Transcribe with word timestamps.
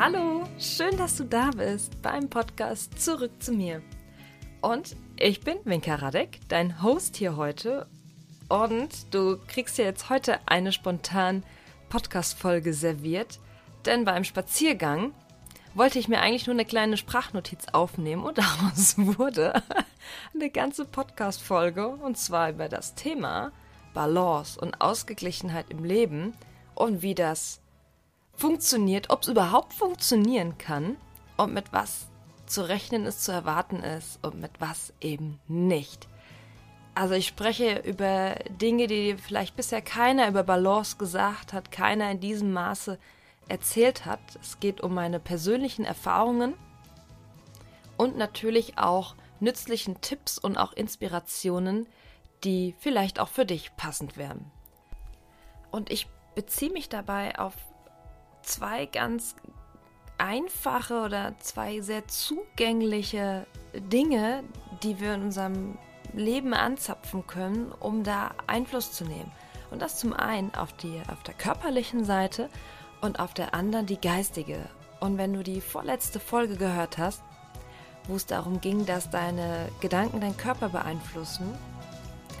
Hallo, 0.00 0.44
schön, 0.60 0.96
dass 0.96 1.16
du 1.16 1.24
da 1.24 1.50
bist 1.50 2.00
beim 2.02 2.30
Podcast 2.30 3.02
Zurück 3.02 3.32
zu 3.40 3.50
mir. 3.50 3.82
Und 4.60 4.94
ich 5.18 5.40
bin 5.40 5.58
Winka 5.64 5.96
Radek, 5.96 6.38
dein 6.46 6.84
Host 6.84 7.16
hier 7.16 7.36
heute. 7.36 7.88
Und 8.48 9.12
du 9.12 9.38
kriegst 9.48 9.76
ja 9.76 9.86
jetzt 9.86 10.08
heute 10.08 10.38
eine 10.46 10.70
spontan 10.70 11.42
Podcast-Folge 11.88 12.74
serviert, 12.74 13.40
denn 13.86 14.04
beim 14.04 14.22
Spaziergang 14.22 15.14
wollte 15.74 15.98
ich 15.98 16.06
mir 16.06 16.20
eigentlich 16.20 16.46
nur 16.46 16.54
eine 16.54 16.64
kleine 16.64 16.96
Sprachnotiz 16.96 17.66
aufnehmen 17.72 18.22
und 18.22 18.38
daraus 18.38 18.94
wurde 18.98 19.64
eine 20.32 20.48
ganze 20.50 20.84
Podcast-Folge 20.84 21.88
und 21.88 22.16
zwar 22.16 22.50
über 22.50 22.68
das 22.68 22.94
Thema 22.94 23.50
Balance 23.94 24.60
und 24.60 24.80
Ausgeglichenheit 24.80 25.66
im 25.70 25.82
Leben 25.82 26.34
und 26.76 27.02
wie 27.02 27.16
das 27.16 27.60
funktioniert, 28.38 29.10
ob 29.10 29.22
es 29.22 29.28
überhaupt 29.28 29.74
funktionieren 29.74 30.56
kann 30.58 30.96
und 31.36 31.52
mit 31.52 31.72
was 31.72 32.08
zu 32.46 32.62
rechnen 32.62 33.04
ist, 33.04 33.24
zu 33.24 33.32
erwarten 33.32 33.82
ist 33.82 34.24
und 34.24 34.40
mit 34.40 34.52
was 34.60 34.94
eben 35.00 35.40
nicht. 35.48 36.08
Also 36.94 37.14
ich 37.14 37.26
spreche 37.26 37.78
über 37.80 38.36
Dinge, 38.60 38.86
die 38.86 39.16
vielleicht 39.16 39.54
bisher 39.56 39.82
keiner 39.82 40.28
über 40.28 40.44
Balance 40.44 40.96
gesagt 40.96 41.52
hat, 41.52 41.70
keiner 41.70 42.10
in 42.10 42.20
diesem 42.20 42.52
Maße 42.52 42.98
erzählt 43.48 44.06
hat. 44.06 44.20
Es 44.40 44.60
geht 44.60 44.80
um 44.80 44.94
meine 44.94 45.20
persönlichen 45.20 45.84
Erfahrungen 45.84 46.54
und 47.96 48.16
natürlich 48.16 48.78
auch 48.78 49.14
nützlichen 49.40 50.00
Tipps 50.00 50.38
und 50.38 50.56
auch 50.56 50.72
Inspirationen, 50.72 51.86
die 52.44 52.74
vielleicht 52.78 53.20
auch 53.20 53.28
für 53.28 53.44
dich 53.44 53.76
passend 53.76 54.16
wären. 54.16 54.50
Und 55.70 55.90
ich 55.90 56.08
beziehe 56.34 56.72
mich 56.72 56.88
dabei 56.88 57.38
auf 57.38 57.54
zwei 58.48 58.86
ganz 58.86 59.36
einfache 60.18 61.02
oder 61.02 61.34
zwei 61.38 61.80
sehr 61.80 62.08
zugängliche 62.08 63.46
Dinge, 63.74 64.42
die 64.82 65.00
wir 65.00 65.14
in 65.14 65.22
unserem 65.24 65.78
Leben 66.12 66.54
anzapfen 66.54 67.26
können, 67.26 67.72
um 67.78 68.02
da 68.02 68.32
Einfluss 68.46 68.92
zu 68.92 69.04
nehmen. 69.04 69.30
Und 69.70 69.82
das 69.82 69.98
zum 69.98 70.12
einen 70.14 70.54
auf, 70.54 70.72
die, 70.72 71.00
auf 71.08 71.22
der 71.22 71.34
körperlichen 71.34 72.04
Seite 72.04 72.48
und 73.00 73.20
auf 73.20 73.34
der 73.34 73.54
anderen 73.54 73.86
die 73.86 74.00
geistige. 74.00 74.58
Und 75.00 75.18
wenn 75.18 75.34
du 75.34 75.42
die 75.42 75.60
vorletzte 75.60 76.18
Folge 76.18 76.56
gehört 76.56 76.98
hast, 76.98 77.22
wo 78.08 78.16
es 78.16 78.26
darum 78.26 78.60
ging, 78.60 78.86
dass 78.86 79.10
deine 79.10 79.68
Gedanken 79.80 80.20
deinen 80.20 80.36
Körper 80.36 80.70
beeinflussen, 80.70 81.54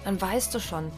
dann 0.04 0.20
weißt 0.20 0.54
du 0.54 0.60
schon, 0.60 0.90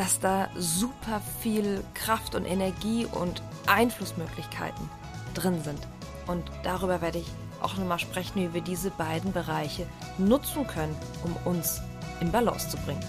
dass 0.00 0.18
da 0.18 0.48
super 0.56 1.20
viel 1.42 1.84
Kraft 1.92 2.34
und 2.34 2.46
Energie 2.46 3.04
und 3.04 3.42
Einflussmöglichkeiten 3.66 4.88
drin 5.34 5.62
sind. 5.62 5.78
Und 6.26 6.50
darüber 6.62 7.02
werde 7.02 7.18
ich 7.18 7.26
auch 7.60 7.76
nochmal 7.76 7.98
sprechen, 7.98 8.40
wie 8.40 8.54
wir 8.54 8.62
diese 8.62 8.90
beiden 8.90 9.30
Bereiche 9.34 9.86
nutzen 10.16 10.66
können, 10.66 10.96
um 11.22 11.36
uns 11.44 11.82
in 12.22 12.32
Balance 12.32 12.70
zu 12.70 12.78
bringen. 12.78 13.04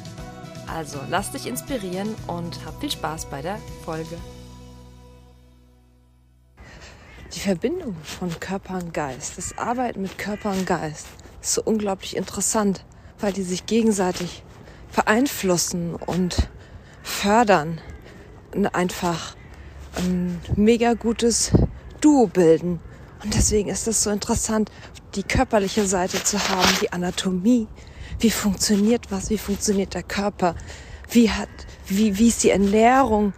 Also 0.67 0.99
lass 1.09 1.31
dich 1.31 1.47
inspirieren 1.47 2.13
und 2.27 2.59
hab 2.65 2.77
viel 2.81 2.91
Spaß 2.91 3.27
bei 3.27 3.41
der 3.41 3.57
Folge. 3.85 4.17
Die 7.33 7.39
Verbindung 7.39 7.95
von 8.03 8.37
Körper 8.41 8.73
und 8.73 8.93
Geist, 8.93 9.37
das 9.37 9.57
Arbeiten 9.57 10.01
mit 10.01 10.17
Körper 10.17 10.51
und 10.51 10.67
Geist, 10.67 11.07
ist 11.41 11.53
so 11.53 11.63
unglaublich 11.63 12.17
interessant, 12.17 12.83
weil 13.21 13.31
die 13.31 13.43
sich 13.43 13.65
gegenseitig 13.65 14.43
beeinflussen 14.93 15.95
und 15.95 16.49
fördern 17.03 17.79
und 18.53 18.67
einfach 18.67 19.35
ein 19.95 20.39
mega 20.55 20.93
gutes 20.93 21.51
Duo 21.99 22.27
bilden. 22.27 22.79
Und 23.23 23.35
deswegen 23.35 23.69
ist 23.69 23.87
es 23.87 24.03
so 24.03 24.09
interessant, 24.09 24.71
die 25.15 25.23
körperliche 25.23 25.85
Seite 25.85 26.23
zu 26.23 26.37
haben, 26.49 26.69
die 26.81 26.91
Anatomie. 26.91 27.67
Wie 28.19 28.31
funktioniert 28.31 29.11
was? 29.11 29.29
Wie 29.29 29.37
funktioniert 29.37 29.93
der 29.93 30.03
Körper? 30.03 30.55
Wie 31.09 31.29
hat, 31.29 31.49
wie, 31.87 32.17
wie 32.17 32.29
ist 32.29 32.43
die 32.43 32.49
Ernährung? 32.49 33.33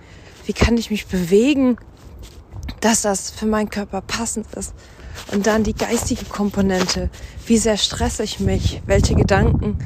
Wie 0.46 0.54
kann 0.54 0.78
ich 0.78 0.92
mich 0.92 1.08
bewegen, 1.08 1.78
dass 2.82 3.02
das 3.02 3.32
für 3.32 3.46
meinen 3.46 3.70
Körper 3.70 4.02
passend 4.02 4.54
ist? 4.56 4.74
Und 5.32 5.48
dann 5.48 5.64
die 5.64 5.76
geistige 5.76 6.26
Komponente. 6.26 7.10
Wie 7.46 7.58
sehr 7.58 7.78
stresse 7.78 8.24
ich 8.24 8.40
mich? 8.40 8.82
Welche 8.86 9.16
Gedanken 9.16 9.78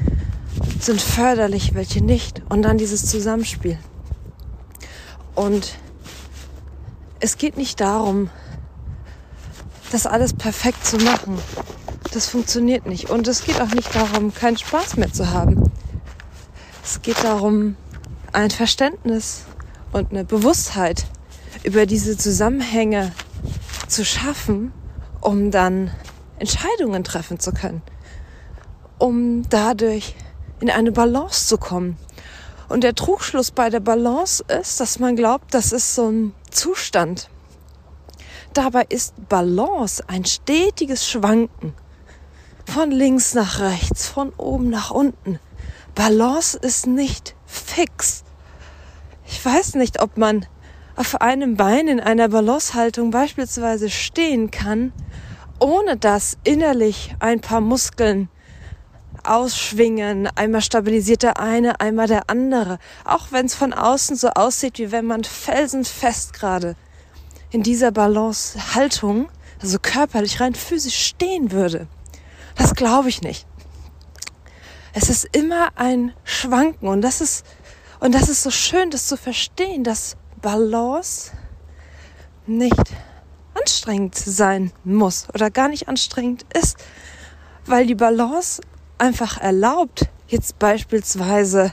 sind 0.80 1.00
förderlich, 1.00 1.74
welche 1.74 2.02
nicht? 2.02 2.42
Und 2.48 2.62
dann 2.62 2.78
dieses 2.78 3.06
Zusammenspiel. 3.06 3.78
Und 5.34 5.74
es 7.20 7.36
geht 7.36 7.56
nicht 7.56 7.80
darum, 7.80 8.30
das 9.90 10.06
alles 10.06 10.32
perfekt 10.32 10.84
zu 10.86 10.98
machen. 10.98 11.38
Das 12.12 12.26
funktioniert 12.26 12.86
nicht. 12.86 13.10
Und 13.10 13.28
es 13.28 13.44
geht 13.44 13.60
auch 13.60 13.72
nicht 13.72 13.94
darum, 13.94 14.34
keinen 14.34 14.56
Spaß 14.56 14.96
mehr 14.96 15.12
zu 15.12 15.30
haben. 15.30 15.70
Es 16.84 17.02
geht 17.02 17.22
darum, 17.22 17.76
ein 18.32 18.50
Verständnis 18.50 19.44
und 19.92 20.10
eine 20.10 20.24
Bewusstheit 20.24 21.06
über 21.64 21.86
diese 21.86 22.16
Zusammenhänge 22.16 23.12
zu 23.88 24.04
schaffen, 24.04 24.72
um 25.20 25.50
dann 25.50 25.90
Entscheidungen 26.38 27.04
treffen 27.04 27.40
zu 27.40 27.52
können, 27.52 27.82
um 28.98 29.48
dadurch 29.48 30.14
in 30.60 30.70
eine 30.70 30.92
Balance 30.92 31.46
zu 31.46 31.58
kommen. 31.58 31.96
Und 32.68 32.84
der 32.84 32.94
Trugschluss 32.94 33.50
bei 33.50 33.70
der 33.70 33.80
Balance 33.80 34.44
ist, 34.60 34.80
dass 34.80 34.98
man 34.98 35.16
glaubt, 35.16 35.54
das 35.54 35.72
ist 35.72 35.94
so 35.94 36.10
ein 36.10 36.34
Zustand. 36.50 37.30
Dabei 38.52 38.86
ist 38.88 39.14
Balance 39.28 40.02
ein 40.06 40.24
stetiges 40.24 41.08
Schwanken. 41.08 41.74
Von 42.66 42.90
links 42.90 43.34
nach 43.34 43.60
rechts, 43.60 44.06
von 44.06 44.32
oben 44.36 44.68
nach 44.68 44.90
unten. 44.90 45.38
Balance 45.94 46.58
ist 46.58 46.86
nicht 46.86 47.34
fix. 47.46 48.24
Ich 49.26 49.42
weiß 49.44 49.74
nicht, 49.74 50.02
ob 50.02 50.16
man 50.18 50.46
auf 50.96 51.20
einem 51.20 51.56
Bein 51.56 51.88
in 51.88 52.00
einer 52.00 52.28
Balancehaltung 52.28 53.10
beispielsweise 53.10 53.88
stehen 53.88 54.50
kann, 54.50 54.92
ohne 55.60 55.96
dass 55.96 56.36
innerlich 56.44 57.14
ein 57.20 57.40
paar 57.40 57.60
Muskeln 57.60 58.28
ausschwingen. 59.28 60.28
Einmal 60.34 60.62
stabilisiert 60.62 61.22
der 61.22 61.38
eine, 61.38 61.80
einmal 61.80 62.06
der 62.06 62.30
andere. 62.30 62.78
Auch 63.04 63.28
wenn 63.30 63.46
es 63.46 63.54
von 63.54 63.72
außen 63.72 64.16
so 64.16 64.28
aussieht, 64.30 64.78
wie 64.78 64.92
wenn 64.92 65.04
man 65.04 65.24
felsenfest 65.24 66.32
gerade 66.32 66.76
in 67.50 67.62
dieser 67.62 67.90
Balancehaltung, 67.90 69.28
also 69.60 69.78
körperlich 69.80 70.40
rein 70.40 70.54
physisch 70.54 70.96
stehen 70.96 71.52
würde. 71.52 71.86
Das 72.56 72.74
glaube 72.74 73.08
ich 73.08 73.22
nicht. 73.22 73.46
Es 74.92 75.08
ist 75.10 75.28
immer 75.32 75.68
ein 75.76 76.12
Schwanken 76.24 76.88
und 76.88 77.02
das 77.02 77.20
ist, 77.20 77.46
und 78.00 78.14
das 78.14 78.28
ist 78.28 78.42
so 78.42 78.50
schön, 78.50 78.90
das 78.90 79.06
zu 79.06 79.16
verstehen, 79.16 79.84
dass 79.84 80.16
Balance 80.40 81.32
nicht 82.46 82.92
anstrengend 83.54 84.14
sein 84.14 84.72
muss 84.84 85.28
oder 85.34 85.50
gar 85.50 85.68
nicht 85.68 85.88
anstrengend 85.88 86.46
ist, 86.54 86.78
weil 87.66 87.86
die 87.86 87.94
Balance 87.94 88.62
einfach 88.98 89.40
erlaubt, 89.40 90.08
jetzt 90.28 90.58
beispielsweise 90.58 91.72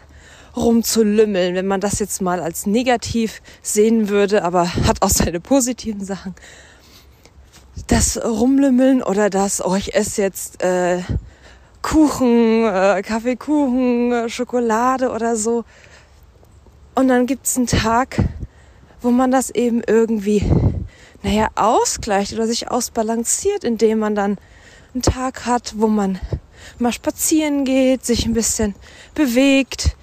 rumzulümmeln, 0.56 1.56
wenn 1.56 1.68
man 1.68 1.81
das 1.81 2.00
jetzt 2.00 2.22
mal 2.22 2.40
als 2.41 2.66
negativ 2.66 3.41
sehen 3.62 4.09
würde, 4.09 4.44
aber 4.44 4.74
hat 4.88 5.02
auch 5.02 5.09
seine 5.09 5.40
positiven 5.40 6.06
Sachen. 6.06 6.34
Das 7.88 8.18
Rumlümmeln 8.24 9.03
oder 9.03 9.30
das, 9.30 9.64
oh, 9.64 9.75
ich 9.75 9.96
esse 9.96 10.22
jetzt 10.22 10.64
äh, 10.64 11.02
Kuchen, 11.81 12.66
äh, 12.66 13.02
Kaffeekuchen, 13.06 14.12
äh, 14.12 14.30
Schokolade 14.30 15.12
oder 15.12 15.35
so. 15.35 15.66
Und 16.96 17.09
dann 17.09 17.26
gibt's 17.26 17.58
einen 17.58 17.67
Tag, 17.67 18.17
wo 19.02 19.11
man 19.11 19.29
das 19.29 19.49
eben 19.49 19.84
irgendwie, 19.85 20.41
naja, 21.22 21.49
ausgleicht 21.55 22.34
oder 22.34 22.47
sich 22.47 22.72
ausbalanciert, 22.72 23.66
indem 23.66 23.99
man 23.99 24.16
dann 24.16 24.38
einen 24.94 25.02
Tag 25.02 25.46
hat, 25.46 25.73
wo 25.78 25.88
man 25.88 26.20
mal 26.79 26.93
spazieren 26.93 27.66
geht, 27.66 28.05
sich 28.05 28.25
ein 28.25 28.34
bisschen 28.34 28.75
bewegt, 29.13 29.96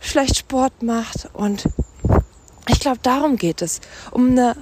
schlecht 0.00 0.38
Sport 0.38 0.82
macht. 0.82 1.28
Und 1.32 1.68
ich 2.68 2.80
glaube, 2.80 2.98
darum 3.02 3.36
geht 3.36 3.62
es. 3.62 3.80
Um 4.10 4.30
eine 4.30 4.56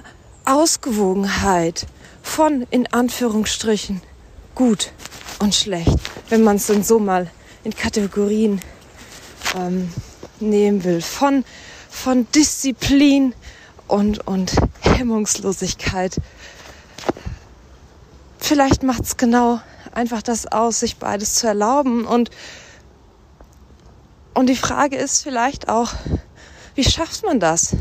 Ausgewogenheit 0.45 1.87
von, 2.21 2.65
in 2.69 2.91
Anführungsstrichen, 2.91 4.01
gut 4.55 4.91
und 5.39 5.55
schlecht. 5.55 5.97
Wenn 6.29 6.43
man 6.43 6.57
es 6.57 6.67
dann 6.67 6.83
so 6.83 6.99
mal 6.99 7.29
in 7.63 7.75
Kategorien 7.75 8.61
ähm, 9.55 9.89
nehmen 10.39 10.83
will. 10.83 11.01
Von, 11.01 11.45
von 11.89 12.27
Disziplin 12.33 13.33
und, 13.87 14.25
und 14.27 14.55
Hemmungslosigkeit. 14.81 16.15
Vielleicht 18.39 18.83
macht 18.83 19.03
es 19.03 19.17
genau 19.17 19.61
einfach 19.93 20.21
das 20.21 20.47
aus, 20.47 20.79
sich 20.79 20.97
beides 20.97 21.35
zu 21.35 21.47
erlauben. 21.47 22.05
Und, 22.05 22.29
und 24.33 24.47
die 24.47 24.55
Frage 24.55 24.97
ist 24.97 25.23
vielleicht 25.23 25.69
auch, 25.69 25.93
wie 26.75 26.83
schafft 26.83 27.23
man 27.23 27.39
das? 27.39 27.75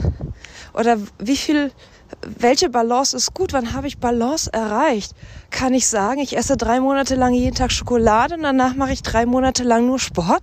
Oder 0.75 0.99
wie 1.19 1.37
viel 1.37 1.73
welche 2.21 2.69
Balance 2.69 3.17
ist 3.17 3.35
gut? 3.35 3.53
Wann 3.53 3.73
habe 3.73 3.87
ich 3.87 3.99
Balance 3.99 4.53
erreicht? 4.53 5.15
Kann 5.51 5.75
ich 5.75 5.87
sagen, 5.87 6.21
ich 6.21 6.37
esse 6.37 6.57
drei 6.57 6.81
Monate 6.81 7.15
lang 7.15 7.35
jeden 7.35 7.55
Tag 7.55 7.73
Schokolade 7.73 8.35
und 8.35 8.43
danach 8.43 8.75
mache 8.75 8.93
ich 8.93 9.03
drei 9.03 9.27
Monate 9.27 9.65
lang 9.65 9.87
nur 9.87 9.99
Sport? 9.99 10.43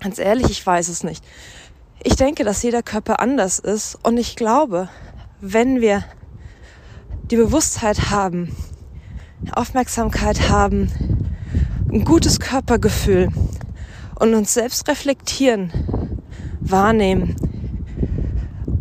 Ganz 0.00 0.18
ehrlich, 0.18 0.50
ich 0.50 0.64
weiß 0.64 0.88
es 0.88 1.02
nicht. 1.02 1.24
Ich 2.02 2.16
denke, 2.16 2.44
dass 2.44 2.62
jeder 2.62 2.82
Körper 2.82 3.20
anders 3.20 3.58
ist 3.58 3.98
und 4.02 4.18
ich 4.18 4.36
glaube, 4.36 4.88
wenn 5.40 5.80
wir 5.80 6.04
die 7.30 7.36
Bewusstheit 7.36 8.10
haben, 8.10 8.54
Aufmerksamkeit 9.52 10.48
haben, 10.48 10.90
ein 11.90 12.04
gutes 12.04 12.40
Körpergefühl 12.40 13.28
und 14.16 14.34
uns 14.34 14.54
selbst 14.54 14.88
reflektieren, 14.88 15.72
wahrnehmen 16.60 17.36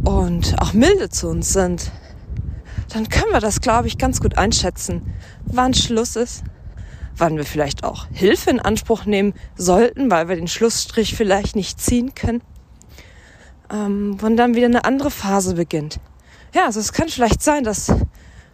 und 0.03 0.55
auch 0.59 0.73
milde 0.73 1.09
zu 1.09 1.29
uns 1.29 1.53
sind, 1.53 1.91
dann 2.93 3.09
können 3.09 3.31
wir 3.31 3.39
das, 3.39 3.61
glaube 3.61 3.87
ich, 3.87 3.97
ganz 3.97 4.21
gut 4.21 4.37
einschätzen, 4.37 5.13
wann 5.45 5.73
Schluss 5.73 6.15
ist, 6.15 6.43
wann 7.17 7.37
wir 7.37 7.45
vielleicht 7.45 7.83
auch 7.83 8.07
Hilfe 8.11 8.49
in 8.49 8.59
Anspruch 8.59 9.05
nehmen 9.05 9.33
sollten, 9.55 10.11
weil 10.11 10.27
wir 10.27 10.35
den 10.35 10.47
Schlussstrich 10.47 11.15
vielleicht 11.15 11.55
nicht 11.55 11.79
ziehen 11.79 12.13
können, 12.15 12.41
ähm, 13.71 14.17
wann 14.19 14.37
dann 14.37 14.55
wieder 14.55 14.67
eine 14.67 14.85
andere 14.85 15.11
Phase 15.11 15.55
beginnt. 15.55 15.99
Ja, 16.53 16.65
also 16.65 16.79
es 16.79 16.93
kann 16.93 17.09
vielleicht 17.09 17.41
sein, 17.41 17.63
dass, 17.63 17.91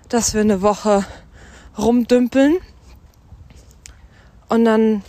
dass 0.07 0.33
wir 0.33 0.41
eine 0.41 0.61
Woche 0.61 1.05
rumdümpeln 1.77 2.57
und 4.49 4.65
dann 4.65 5.03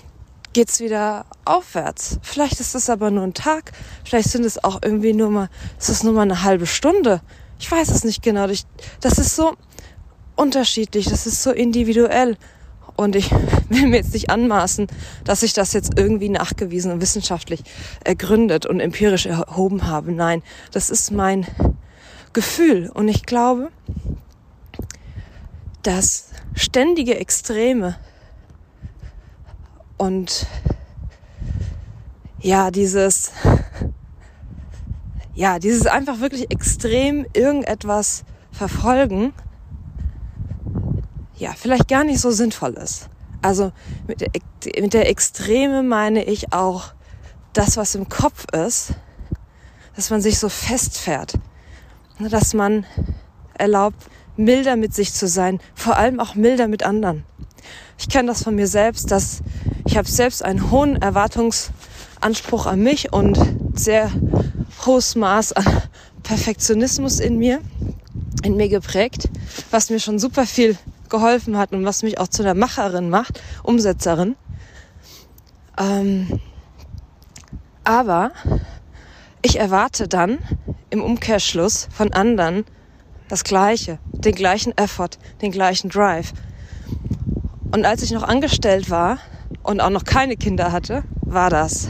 geht's 0.53 0.81
wieder 0.81 1.27
aufwärts. 1.45 2.19
Vielleicht 2.23 2.61
ist 2.61 2.75
es 2.75 2.91
aber 2.91 3.11
nur 3.11 3.25
ein 3.25 3.35
Tag, 3.35 3.73
vielleicht 4.05 4.31
sind 4.31 4.45
es 4.45 4.63
auch 4.63 4.81
irgendwie 4.83 5.13
nur 5.13 5.31
mal, 5.31 5.49
ist 5.79 5.89
es 5.89 6.03
nur 6.03 6.13
mal 6.13 6.23
eine 6.23 6.43
halbe 6.43 6.67
Stunde. 6.67 7.21
Ich 7.59 7.71
weiß 7.71 7.91
es 7.91 8.05
nicht 8.05 8.23
genau. 8.23 8.47
Das 9.01 9.19
ist 9.19 9.37
so 9.37 9.55
unterschiedlich, 10.37 11.07
das 11.07 11.27
ist 11.27 11.43
so 11.43 11.51
individuell. 11.51 12.37
Und 12.97 13.17
ich 13.17 13.31
will 13.69 13.87
mir 13.87 13.97
jetzt 13.97 14.13
nicht 14.13 14.31
anmaßen, 14.31 14.87
dass 15.25 15.43
ich 15.43 15.53
das 15.53 15.73
jetzt 15.73 15.93
irgendwie 15.97 16.29
nachgewiesen 16.29 16.93
und 16.93 17.01
wissenschaftlich 17.01 17.63
ergründet 18.05 18.67
und 18.67 18.81
empirisch 18.81 19.27
erhoben 19.27 19.87
habe. 19.87 20.13
Nein, 20.13 20.43
das 20.73 20.91
ist 20.91 21.11
mein 21.11 21.47
Gefühl. 22.33 22.91
Und 22.93 23.09
ich 23.09 23.25
glaube, 23.25 23.71
dass 25.83 26.31
ständige 26.55 27.19
Extreme 27.19 27.97
und 29.97 30.47
ja, 32.41 32.71
dieses, 32.71 33.33
ja, 35.35 35.59
dieses 35.59 35.87
einfach 35.87 36.21
wirklich 36.21 36.51
extrem 36.51 37.27
irgendetwas 37.35 38.25
verfolgen, 38.51 39.33
ja, 41.37 41.53
vielleicht 41.57 41.89
gar 41.89 42.05
nicht 42.05 42.21
so 42.21 42.31
sinnvoll 42.31 42.75
ist. 42.75 43.09
Also 43.43 43.73
mit 44.07 44.21
der, 44.21 44.31
mit 44.83 44.93
der 44.93 45.09
Extreme 45.09 45.83
meine 45.83 46.25
ich 46.25 46.53
auch 46.53 46.93
das, 47.53 47.77
was 47.77 47.95
im 47.95 48.09
Kopf 48.09 48.45
ist, 48.53 48.95
dass 49.97 50.11
man 50.11 50.21
sich 50.21 50.39
so 50.39 50.49
festfährt, 50.49 51.35
ne, 52.19 52.29
dass 52.29 52.55
man 52.55 52.87
erlaubt, 53.55 54.07
milder 54.37 54.77
mit 54.77 54.95
sich 54.95 55.13
zu 55.13 55.29
sein, 55.29 55.61
vor 55.75 55.97
allem 55.97 56.21
auch 56.21 56.35
milder 56.35 56.69
mit 56.69 56.83
anderen. 56.83 57.25
Ich 57.99 58.09
kenne 58.09 58.29
das 58.29 58.43
von 58.43 58.55
mir 58.55 58.67
selbst, 58.67 59.11
dass 59.11 59.43
ich 59.85 59.97
habe 59.97 60.09
selbst 60.09 60.45
einen 60.45 60.71
hohen 60.71 60.97
Erwartungsanspruch 61.01 62.67
an 62.67 62.81
mich 62.81 63.13
und 63.13 63.39
sehr 63.75 64.11
hohes 64.87 65.17
Maß 65.17 65.53
an 65.53 65.65
Perfektionismus 66.23 67.21
in 67.21 67.39
mir, 67.39 67.61
in 68.43 68.57
mir 68.57 68.69
geprägt, 68.69 69.29
was 69.71 69.91
mir 69.91 70.01
schon 70.01 70.19
super 70.19 70.47
viel 70.47 70.77
geholfen 71.09 71.59
hat 71.59 71.73
und 71.73 71.85
was 71.85 72.03
mich 72.03 72.19
auch 72.19 72.29
zu 72.29 72.43
einer 72.43 72.55
Macherin 72.55 73.11
macht, 73.11 73.43
Umsetzerin. 73.63 74.37
Ähm, 75.79 76.41
aber 77.85 78.33
ich 79.43 79.59
erwarte 79.59 80.07
dann 80.07 80.39
im 80.91 81.03
Umkehrschluss 81.03 81.89
von 81.93 82.13
anderen 82.13 82.65
das 83.31 83.45
Gleiche, 83.45 83.99
den 84.13 84.35
gleichen 84.35 84.77
Effort, 84.77 85.11
den 85.41 85.53
gleichen 85.53 85.89
Drive. 85.89 86.33
Und 87.73 87.87
als 87.87 88.03
ich 88.03 88.11
noch 88.11 88.25
angestellt 88.25 88.91
war 88.91 89.19
und 89.63 89.81
auch 89.81 89.91
noch 89.91 90.05
keine 90.05 90.37
Kinder 90.37 90.73
hatte, 90.73 91.05
war 91.23 91.49
das, 91.49 91.89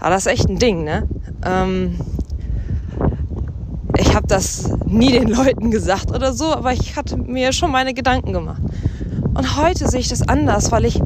war 0.00 0.10
das 0.10 0.26
echt 0.26 0.48
ein 0.48 0.58
Ding, 0.58 0.82
ne? 0.82 1.08
Ähm, 1.44 2.00
ich 3.96 4.14
habe 4.14 4.26
das 4.26 4.72
nie 4.86 5.12
den 5.12 5.28
Leuten 5.28 5.70
gesagt 5.70 6.10
oder 6.10 6.32
so, 6.32 6.52
aber 6.52 6.72
ich 6.72 6.96
hatte 6.96 7.16
mir 7.16 7.52
schon 7.52 7.70
meine 7.70 7.94
Gedanken 7.94 8.32
gemacht. 8.32 8.62
Und 9.34 9.56
heute 9.56 9.88
sehe 9.88 10.00
ich 10.00 10.08
das 10.08 10.28
anders, 10.28 10.72
weil 10.72 10.84
ich 10.84 11.00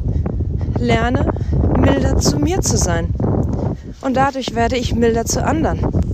lerne, 0.79 1.31
milder 1.77 2.17
zu 2.17 2.39
mir 2.39 2.61
zu 2.61 2.77
sein. 2.77 3.13
Und 4.01 4.15
dadurch 4.15 4.55
werde 4.55 4.75
ich 4.75 4.95
milder 4.95 5.25
zu 5.25 5.45
anderen. 5.45 6.04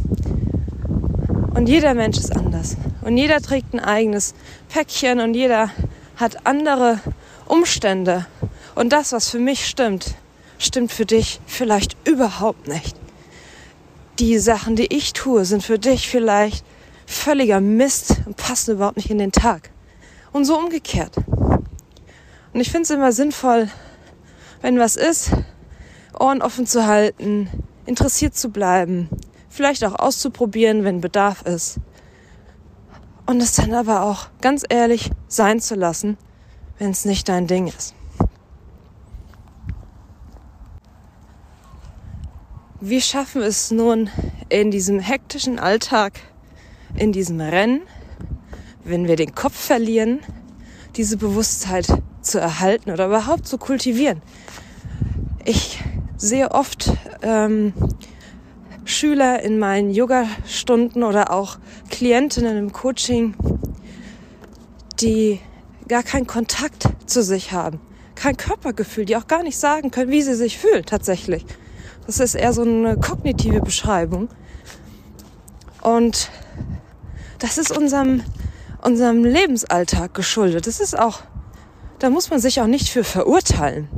Und 1.53 1.67
jeder 1.67 1.93
Mensch 1.93 2.17
ist 2.17 2.35
anders. 2.35 2.77
Und 3.01 3.17
jeder 3.17 3.41
trägt 3.41 3.73
ein 3.73 3.79
eigenes 3.79 4.33
Päckchen 4.69 5.19
und 5.19 5.33
jeder 5.33 5.69
hat 6.15 6.45
andere 6.45 6.99
Umstände 7.47 8.25
und 8.75 8.93
das, 8.93 9.11
was 9.11 9.29
für 9.29 9.39
mich 9.39 9.67
stimmt, 9.67 10.15
stimmt 10.57 10.91
für 10.91 11.05
dich 11.05 11.39
vielleicht 11.45 11.97
überhaupt 12.07 12.67
nicht. 12.67 12.95
Die 14.19 14.37
Sachen, 14.37 14.75
die 14.75 14.95
ich 14.95 15.13
tue, 15.13 15.45
sind 15.45 15.63
für 15.63 15.79
dich 15.79 16.07
vielleicht 16.07 16.63
völliger 17.05 17.59
Mist 17.59 18.21
und 18.25 18.37
passen 18.37 18.75
überhaupt 18.75 18.97
nicht 18.97 19.09
in 19.09 19.17
den 19.17 19.31
Tag. 19.31 19.69
Und 20.31 20.45
so 20.45 20.57
umgekehrt. 20.57 21.15
Und 22.53 22.59
ich 22.59 22.71
finde 22.71 22.83
es 22.83 22.89
immer 22.89 23.11
sinnvoll, 23.11 23.69
wenn 24.61 24.79
was 24.79 24.95
ist, 24.95 25.31
Ohren 26.17 26.41
offen 26.41 26.65
zu 26.65 26.85
halten, 26.85 27.49
interessiert 27.85 28.35
zu 28.35 28.49
bleiben, 28.49 29.09
vielleicht 29.51 29.85
auch 29.85 29.99
auszuprobieren, 29.99 30.83
wenn 30.83 30.99
Bedarf 30.99 31.43
ist. 31.43 31.79
Und 33.27 33.39
es 33.39 33.53
dann 33.53 33.75
aber 33.75 34.01
auch 34.01 34.29
ganz 34.41 34.63
ehrlich 34.67 35.11
sein 35.27 35.59
zu 35.59 35.75
lassen 35.75 36.17
wenn 36.81 36.89
es 36.89 37.05
nicht 37.05 37.29
dein 37.29 37.45
Ding 37.45 37.67
ist. 37.67 37.93
Wir 42.79 43.01
schaffen 43.01 43.43
es 43.43 43.69
nun 43.69 44.09
in 44.49 44.71
diesem 44.71 44.99
hektischen 44.99 45.59
Alltag, 45.59 46.13
in 46.95 47.11
diesem 47.11 47.39
Rennen, 47.39 47.81
wenn 48.83 49.07
wir 49.07 49.15
den 49.15 49.35
Kopf 49.35 49.53
verlieren, 49.53 50.21
diese 50.95 51.17
Bewusstheit 51.17 51.85
zu 52.23 52.39
erhalten 52.39 52.89
oder 52.89 53.05
überhaupt 53.05 53.45
zu 53.45 53.59
kultivieren. 53.59 54.23
Ich 55.45 55.83
sehe 56.17 56.49
oft 56.49 56.91
ähm, 57.21 57.73
Schüler 58.91 59.41
in 59.41 59.59
meinen 59.59 59.91
Yoga-Stunden 59.91 61.03
oder 61.03 61.31
auch 61.31 61.57
Klientinnen 61.89 62.57
im 62.57 62.71
Coaching, 62.71 63.35
die 65.01 65.39
gar 65.87 66.03
keinen 66.03 66.27
Kontakt 66.27 66.87
zu 67.05 67.23
sich 67.23 67.51
haben, 67.51 67.79
kein 68.15 68.37
Körpergefühl, 68.37 69.05
die 69.05 69.17
auch 69.17 69.27
gar 69.27 69.43
nicht 69.43 69.57
sagen 69.57 69.91
können, 69.91 70.11
wie 70.11 70.21
sie 70.21 70.35
sich 70.35 70.57
fühlen 70.57 70.85
tatsächlich. 70.85 71.45
Das 72.05 72.19
ist 72.19 72.35
eher 72.35 72.53
so 72.53 72.61
eine 72.61 72.97
kognitive 72.97 73.61
Beschreibung. 73.61 74.29
Und 75.81 76.29
das 77.39 77.57
ist 77.57 77.75
unserem, 77.75 78.23
unserem 78.83 79.23
Lebensalltag 79.23 80.13
geschuldet. 80.13 80.67
Das 80.67 80.79
ist 80.79 80.97
auch, 80.97 81.21
da 81.99 82.09
muss 82.09 82.29
man 82.29 82.39
sich 82.39 82.61
auch 82.61 82.67
nicht 82.67 82.89
für 82.89 83.03
verurteilen. 83.03 83.89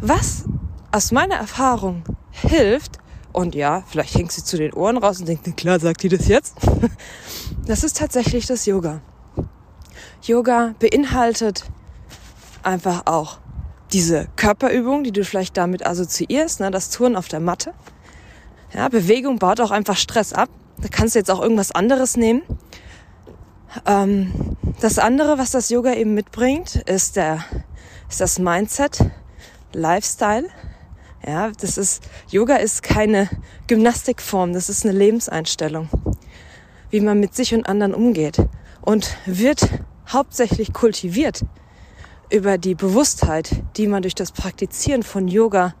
Was 0.00 0.44
aus 0.92 1.12
meiner 1.12 1.36
Erfahrung 1.36 2.04
hilft, 2.30 2.99
und 3.32 3.54
ja, 3.54 3.84
vielleicht 3.88 4.14
hängt 4.14 4.32
sie 4.32 4.42
zu 4.42 4.56
den 4.56 4.72
Ohren 4.72 4.96
raus 4.96 5.20
und 5.20 5.28
denkt, 5.28 5.56
klar, 5.56 5.78
sagt 5.78 6.02
die 6.02 6.08
das 6.08 6.28
jetzt. 6.28 6.56
Das 7.66 7.84
ist 7.84 7.98
tatsächlich 7.98 8.46
das 8.46 8.66
Yoga. 8.66 9.00
Yoga 10.22 10.74
beinhaltet 10.78 11.64
einfach 12.62 13.02
auch 13.06 13.38
diese 13.92 14.28
Körperübung, 14.36 15.04
die 15.04 15.12
du 15.12 15.24
vielleicht 15.24 15.56
damit 15.56 15.86
assoziierst, 15.86 16.60
ne, 16.60 16.70
das 16.70 16.90
Touren 16.90 17.16
auf 17.16 17.28
der 17.28 17.40
Matte. 17.40 17.74
Ja, 18.72 18.88
Bewegung 18.88 19.38
baut 19.38 19.60
auch 19.60 19.70
einfach 19.70 19.96
Stress 19.96 20.32
ab. 20.32 20.48
Da 20.78 20.88
kannst 20.88 21.14
du 21.14 21.18
jetzt 21.18 21.30
auch 21.30 21.42
irgendwas 21.42 21.72
anderes 21.72 22.16
nehmen. 22.16 22.42
Ähm, 23.86 24.56
das 24.80 24.98
andere, 24.98 25.38
was 25.38 25.50
das 25.50 25.70
Yoga 25.70 25.92
eben 25.94 26.14
mitbringt, 26.14 26.76
ist 26.76 27.16
der, 27.16 27.44
ist 28.08 28.20
das 28.20 28.38
Mindset, 28.38 28.98
Lifestyle. 29.72 30.48
Ja, 31.26 31.50
das 31.50 31.76
ist, 31.76 32.02
Yoga 32.28 32.56
ist 32.56 32.82
keine 32.82 33.28
Gymnastikform, 33.66 34.54
das 34.54 34.70
ist 34.70 34.86
eine 34.86 34.96
Lebenseinstellung. 34.96 35.88
Wie 36.88 37.00
man 37.00 37.20
mit 37.20 37.34
sich 37.34 37.54
und 37.54 37.66
anderen 37.68 37.94
umgeht. 37.94 38.36
Und 38.80 39.16
wird 39.26 39.68
hauptsächlich 40.08 40.72
kultiviert 40.72 41.42
über 42.32 42.58
die 42.58 42.74
Bewusstheit, 42.74 43.62
die 43.76 43.86
man 43.86 44.02
durch 44.02 44.14
das 44.14 44.32
Praktizieren 44.32 45.02
von 45.02 45.28
Yoga 45.28 45.74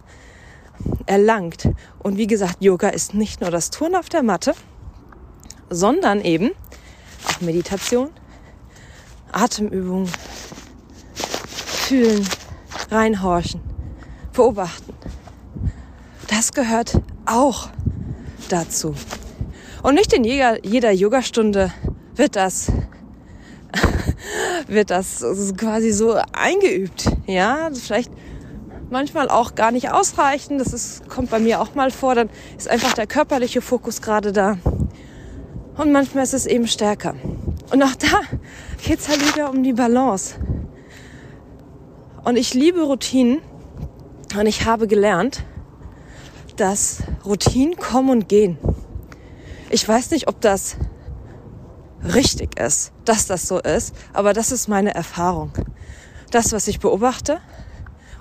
erlangt. 1.06 1.68
Und 1.98 2.16
wie 2.16 2.26
gesagt, 2.26 2.62
Yoga 2.62 2.88
ist 2.88 3.14
nicht 3.14 3.40
nur 3.40 3.50
das 3.50 3.70
Turnen 3.70 3.96
auf 3.96 4.08
der 4.08 4.22
Matte, 4.22 4.54
sondern 5.70 6.20
eben 6.20 6.50
auch 7.26 7.40
Meditation, 7.40 8.10
Atemübungen, 9.32 10.10
fühlen, 11.14 12.28
reinhorchen, 12.90 13.60
beobachten. 14.32 14.94
Das 16.30 16.52
gehört 16.52 17.00
auch 17.26 17.70
dazu. 18.48 18.94
Und 19.82 19.94
nicht 19.94 20.12
in 20.12 20.22
jeder, 20.22 20.64
jeder 20.64 20.92
Yogastunde 20.92 21.72
wird 22.14 22.36
das, 22.36 22.70
wird 24.68 24.90
das 24.90 25.24
quasi 25.56 25.90
so 25.90 26.16
eingeübt. 26.32 27.10
Ja, 27.26 27.70
vielleicht 27.74 28.12
manchmal 28.90 29.28
auch 29.28 29.56
gar 29.56 29.72
nicht 29.72 29.90
ausreichen. 29.90 30.58
Das 30.58 30.72
ist, 30.72 31.08
kommt 31.08 31.30
bei 31.30 31.40
mir 31.40 31.60
auch 31.60 31.74
mal 31.74 31.90
vor. 31.90 32.14
Dann 32.14 32.30
ist 32.56 32.68
einfach 32.68 32.92
der 32.92 33.08
körperliche 33.08 33.60
Fokus 33.60 34.00
gerade 34.00 34.30
da. 34.30 34.58
Und 35.76 35.90
manchmal 35.90 36.22
ist 36.22 36.34
es 36.34 36.46
eben 36.46 36.68
stärker. 36.68 37.16
Und 37.72 37.82
auch 37.82 37.96
da 37.96 38.20
geht 38.86 39.00
es 39.00 39.08
halt 39.08 39.34
wieder 39.34 39.50
um 39.50 39.64
die 39.64 39.72
Balance. 39.72 40.36
Und 42.22 42.36
ich 42.36 42.54
liebe 42.54 42.82
Routinen. 42.82 43.40
Und 44.38 44.46
ich 44.46 44.64
habe 44.64 44.86
gelernt, 44.86 45.42
dass 46.60 46.98
Routinen 47.24 47.76
kommen 47.76 48.10
und 48.10 48.28
gehen. 48.28 48.58
Ich 49.70 49.86
weiß 49.88 50.10
nicht, 50.10 50.28
ob 50.28 50.42
das 50.42 50.76
richtig 52.04 52.60
ist, 52.60 52.92
dass 53.06 53.26
das 53.26 53.48
so 53.48 53.58
ist, 53.58 53.94
aber 54.12 54.34
das 54.34 54.52
ist 54.52 54.68
meine 54.68 54.94
Erfahrung. 54.94 55.52
Das, 56.30 56.52
was 56.52 56.68
ich 56.68 56.78
beobachte 56.78 57.40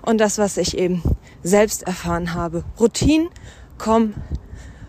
und 0.04 0.20
das, 0.20 0.38
was 0.38 0.56
ich 0.56 0.78
eben 0.78 1.04
selbst 1.44 1.84
erfahren 1.84 2.34
habe. 2.34 2.64
Routinen 2.80 3.30
kommen 3.78 4.14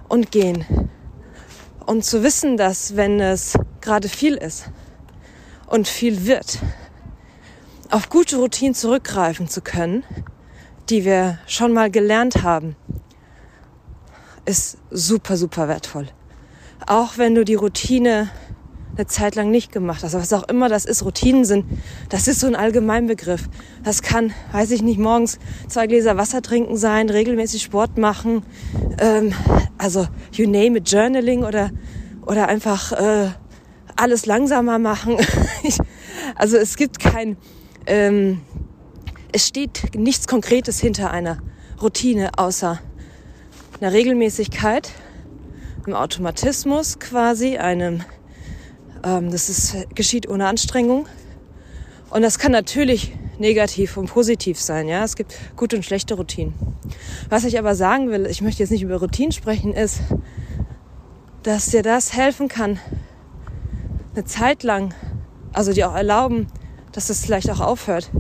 und 0.09 0.31
gehen. 0.31 0.65
Und 1.85 2.05
zu 2.05 2.23
wissen, 2.23 2.57
dass 2.57 2.95
wenn 2.95 3.19
es 3.19 3.59
gerade 3.81 4.09
viel 4.09 4.37
ist 4.37 4.71
und 5.67 5.89
viel 5.89 6.25
wird, 6.25 6.61
auf 7.91 8.09
gute 8.11 8.37
Routinen 8.37 8.75
zurückgreifen 8.75 9.49
zu 9.49 9.61
können, 9.61 10.05
die 10.89 11.05
wir 11.05 11.41
schon 11.47 11.73
mal 11.73 11.91
gelernt 11.91 12.45
haben, 12.45 12.77
ist 14.51 14.79
super, 14.91 15.37
super 15.37 15.69
wertvoll. 15.69 16.09
Auch 16.87 17.17
wenn 17.17 17.35
du 17.35 17.45
die 17.45 17.55
Routine 17.55 18.29
eine 18.97 19.07
Zeit 19.07 19.37
lang 19.37 19.51
nicht 19.51 19.71
gemacht 19.71 20.03
hast, 20.03 20.15
was 20.15 20.33
auch 20.33 20.49
immer 20.49 20.69
das 20.69 20.85
ist, 20.85 21.05
Routinen 21.05 21.45
sind, 21.45 21.65
das 22.09 22.27
ist 22.27 22.41
so 22.41 22.49
ein 22.49 22.57
Allgemeinbegriff. 22.57 23.49
Das 23.85 24.03
kann, 24.03 24.35
weiß 24.53 24.73
ich 24.73 24.83
nicht, 24.83 24.99
morgens 24.99 25.39
zwei 25.69 25.87
Gläser 25.87 26.17
Wasser 26.17 26.43
trinken 26.43 26.77
sein, 26.77 27.09
regelmäßig 27.09 27.63
Sport 27.63 27.97
machen, 27.97 28.43
ähm, 28.99 29.33
also 29.79 30.09
you 30.33 30.47
name 30.47 30.79
it, 30.79 30.91
Journaling 30.91 31.45
oder, 31.45 31.71
oder 32.27 32.49
einfach 32.49 32.93
äh, 32.93 33.29
alles 33.95 34.27
langsamer 34.27 34.81
machen. 34.81 35.17
also 36.35 36.57
es 36.57 36.77
gibt 36.77 36.99
kein, 36.99 37.37
ähm, 37.87 38.41
es 39.33 39.47
steht 39.47 39.95
nichts 39.95 40.27
Konkretes 40.27 40.81
hinter 40.81 41.13
einer 41.13 41.39
Routine 41.81 42.33
außer 42.37 42.81
einer 43.81 43.93
Regelmäßigkeit 43.93 44.93
einem 45.87 45.97
Automatismus 45.97 46.99
quasi, 46.99 47.57
einem, 47.57 48.03
ähm, 49.03 49.31
das 49.31 49.49
ist, 49.49 49.95
geschieht 49.95 50.29
ohne 50.29 50.47
Anstrengung. 50.47 51.07
Und 52.11 52.23
das 52.23 52.39
kann 52.39 52.53
natürlich 52.53 53.13
negativ 53.39 53.97
und 53.97 54.07
positiv 54.07 54.61
sein, 54.61 54.89
ja. 54.89 55.03
Es 55.03 55.17
gibt 55.17 55.35
gute 55.57 55.77
und 55.77 55.85
schlechte 55.85 56.15
Routinen. 56.15 56.53
Was 57.31 57.45
ich 57.45 57.59
aber 57.59 57.75
sagen 57.75 58.11
will, 58.11 58.27
ich 58.27 58.43
möchte 58.43 58.63
jetzt 58.63 58.71
nicht 58.71 58.83
über 58.83 58.97
Routinen 58.97 59.33
sprechen, 59.33 59.73
ist, 59.73 60.01
dass 61.43 61.67
dir 61.67 61.83
das 61.83 62.13
helfen 62.13 62.49
kann, 62.49 62.79
eine 64.15 64.25
Zeit 64.25 64.63
lang, 64.63 64.93
also 65.53 65.73
dir 65.73 65.89
auch 65.89 65.95
erlauben, 65.95 66.49
dass 66.93 67.09
es 67.09 67.25
vielleicht 67.25 67.51
auch 67.51 67.61
aufhört. 67.61 68.11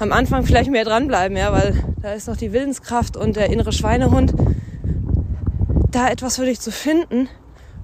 Am 0.00 0.12
Anfang 0.12 0.44
vielleicht 0.44 0.70
mehr 0.70 0.84
dranbleiben, 0.84 1.36
ja, 1.36 1.52
weil 1.52 1.82
da 2.02 2.12
ist 2.12 2.28
noch 2.28 2.36
die 2.36 2.52
Willenskraft 2.52 3.16
und 3.16 3.36
der 3.36 3.48
innere 3.48 3.72
Schweinehund 3.72 4.34
da 5.94 6.08
etwas 6.08 6.36
für 6.36 6.44
dich 6.44 6.60
zu 6.60 6.72
finden, 6.72 7.28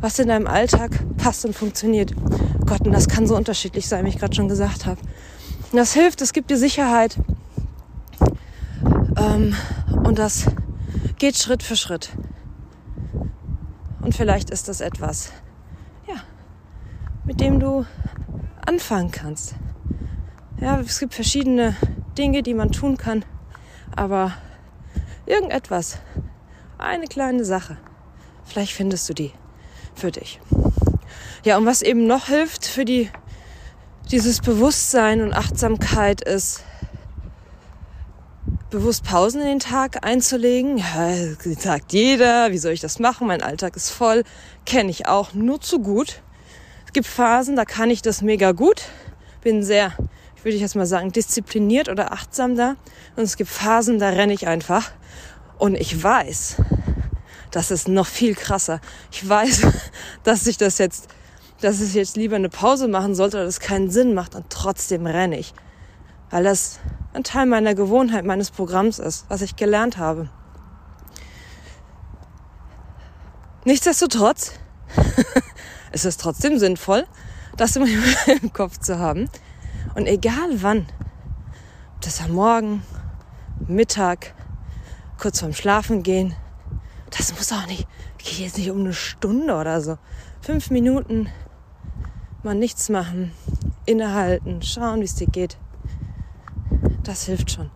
was 0.00 0.18
in 0.18 0.28
deinem 0.28 0.46
Alltag 0.46 0.90
passt 1.16 1.44
und 1.44 1.54
funktioniert. 1.54 2.12
Gott, 2.66 2.80
und 2.82 2.92
das 2.92 3.08
kann 3.08 3.26
so 3.26 3.36
unterschiedlich 3.36 3.86
sein, 3.86 4.04
wie 4.04 4.08
ich 4.08 4.18
gerade 4.18 4.34
schon 4.34 4.48
gesagt 4.48 4.86
habe. 4.86 5.00
Das 5.72 5.92
hilft, 5.92 6.20
es 6.20 6.32
gibt 6.32 6.50
dir 6.50 6.56
Sicherheit. 6.56 7.16
Ähm, 9.16 9.54
und 10.04 10.18
das 10.18 10.46
geht 11.18 11.36
Schritt 11.36 11.62
für 11.62 11.76
Schritt. 11.76 12.10
Und 14.00 14.14
vielleicht 14.14 14.50
ist 14.50 14.66
das 14.68 14.80
etwas, 14.80 15.30
ja, 16.08 16.16
mit 17.24 17.40
dem 17.40 17.60
du 17.60 17.84
anfangen 18.66 19.12
kannst. 19.12 19.54
Ja, 20.60 20.80
es 20.80 20.98
gibt 20.98 21.14
verschiedene 21.14 21.76
Dinge, 22.18 22.42
die 22.42 22.54
man 22.54 22.72
tun 22.72 22.96
kann, 22.96 23.24
aber 23.94 24.32
irgendetwas, 25.26 25.98
eine 26.78 27.06
kleine 27.06 27.44
Sache, 27.44 27.76
Vielleicht 28.50 28.72
findest 28.72 29.08
du 29.08 29.14
die 29.14 29.30
für 29.94 30.10
dich. 30.10 30.40
Ja, 31.44 31.56
und 31.56 31.66
was 31.66 31.82
eben 31.82 32.08
noch 32.08 32.26
hilft 32.26 32.66
für 32.66 32.84
die, 32.84 33.08
dieses 34.10 34.40
Bewusstsein 34.40 35.22
und 35.22 35.32
Achtsamkeit 35.32 36.20
ist, 36.20 36.64
bewusst 38.70 39.04
Pausen 39.04 39.40
in 39.40 39.46
den 39.46 39.58
Tag 39.60 40.04
einzulegen. 40.04 40.78
Ja, 40.78 41.14
sagt 41.58 41.92
jeder, 41.92 42.50
wie 42.50 42.58
soll 42.58 42.72
ich 42.72 42.80
das 42.80 42.98
machen? 42.98 43.28
Mein 43.28 43.40
Alltag 43.40 43.76
ist 43.76 43.90
voll. 43.90 44.24
Kenne 44.66 44.90
ich 44.90 45.06
auch 45.06 45.32
nur 45.32 45.60
zu 45.60 45.78
gut. 45.78 46.20
Es 46.86 46.92
gibt 46.92 47.06
Phasen, 47.06 47.54
da 47.54 47.64
kann 47.64 47.88
ich 47.88 48.02
das 48.02 48.20
mega 48.20 48.50
gut. 48.50 48.82
Bin 49.42 49.62
sehr, 49.62 49.92
ich 50.34 50.44
würde 50.44 50.56
jetzt 50.56 50.74
mal 50.74 50.86
sagen, 50.86 51.12
diszipliniert 51.12 51.88
oder 51.88 52.12
achtsam 52.12 52.56
da. 52.56 52.74
Und 53.14 53.22
es 53.22 53.36
gibt 53.36 53.50
Phasen, 53.50 54.00
da 54.00 54.08
renne 54.08 54.32
ich 54.32 54.48
einfach. 54.48 54.90
Und 55.56 55.76
ich 55.76 56.02
weiß, 56.02 56.56
das 57.50 57.70
ist 57.70 57.88
noch 57.88 58.06
viel 58.06 58.34
krasser. 58.34 58.80
Ich 59.10 59.28
weiß, 59.28 59.66
dass 60.22 60.46
ich 60.46 60.56
das 60.56 60.78
jetzt, 60.78 61.08
dass 61.60 61.80
ich 61.80 61.94
jetzt 61.94 62.16
lieber 62.16 62.36
eine 62.36 62.48
Pause 62.48 62.88
machen 62.88 63.14
sollte 63.14 63.38
oder 63.38 63.46
das 63.46 63.60
keinen 63.60 63.90
Sinn 63.90 64.14
macht 64.14 64.34
und 64.34 64.46
trotzdem 64.50 65.06
renne 65.06 65.38
ich. 65.38 65.54
Weil 66.30 66.44
das 66.44 66.78
ein 67.12 67.24
Teil 67.24 67.46
meiner 67.46 67.74
Gewohnheit, 67.74 68.24
meines 68.24 68.50
Programms 68.50 68.98
ist, 68.98 69.26
was 69.28 69.42
ich 69.42 69.56
gelernt 69.56 69.98
habe. 69.98 70.28
Nichtsdestotrotz 73.64 74.52
ist 75.92 76.04
es 76.04 76.16
trotzdem 76.16 76.58
sinnvoll, 76.58 77.06
das 77.56 77.76
immer 77.76 77.86
im 78.42 78.52
Kopf 78.52 78.78
zu 78.78 78.98
haben. 78.98 79.28
Und 79.94 80.06
egal 80.06 80.62
wann, 80.62 80.86
ob 81.96 82.00
das 82.02 82.20
am 82.20 82.32
Morgen, 82.32 82.82
Mittag, 83.66 84.34
kurz 85.18 85.40
vorm 85.40 85.52
Schlafen 85.52 86.02
gehen, 86.02 86.34
das 87.10 87.34
muss 87.34 87.52
auch 87.52 87.66
nicht, 87.66 87.86
geht 88.18 88.38
jetzt 88.38 88.58
nicht 88.58 88.70
um 88.70 88.80
eine 88.80 88.92
Stunde 88.92 89.54
oder 89.54 89.80
so. 89.80 89.98
Fünf 90.40 90.70
Minuten 90.70 91.28
mal 92.42 92.54
nichts 92.54 92.88
machen, 92.88 93.32
innehalten, 93.86 94.62
schauen, 94.62 95.00
wie 95.00 95.04
es 95.04 95.14
dir 95.14 95.26
geht. 95.26 95.58
Das 97.02 97.24
hilft 97.24 97.50
schon. 97.50 97.70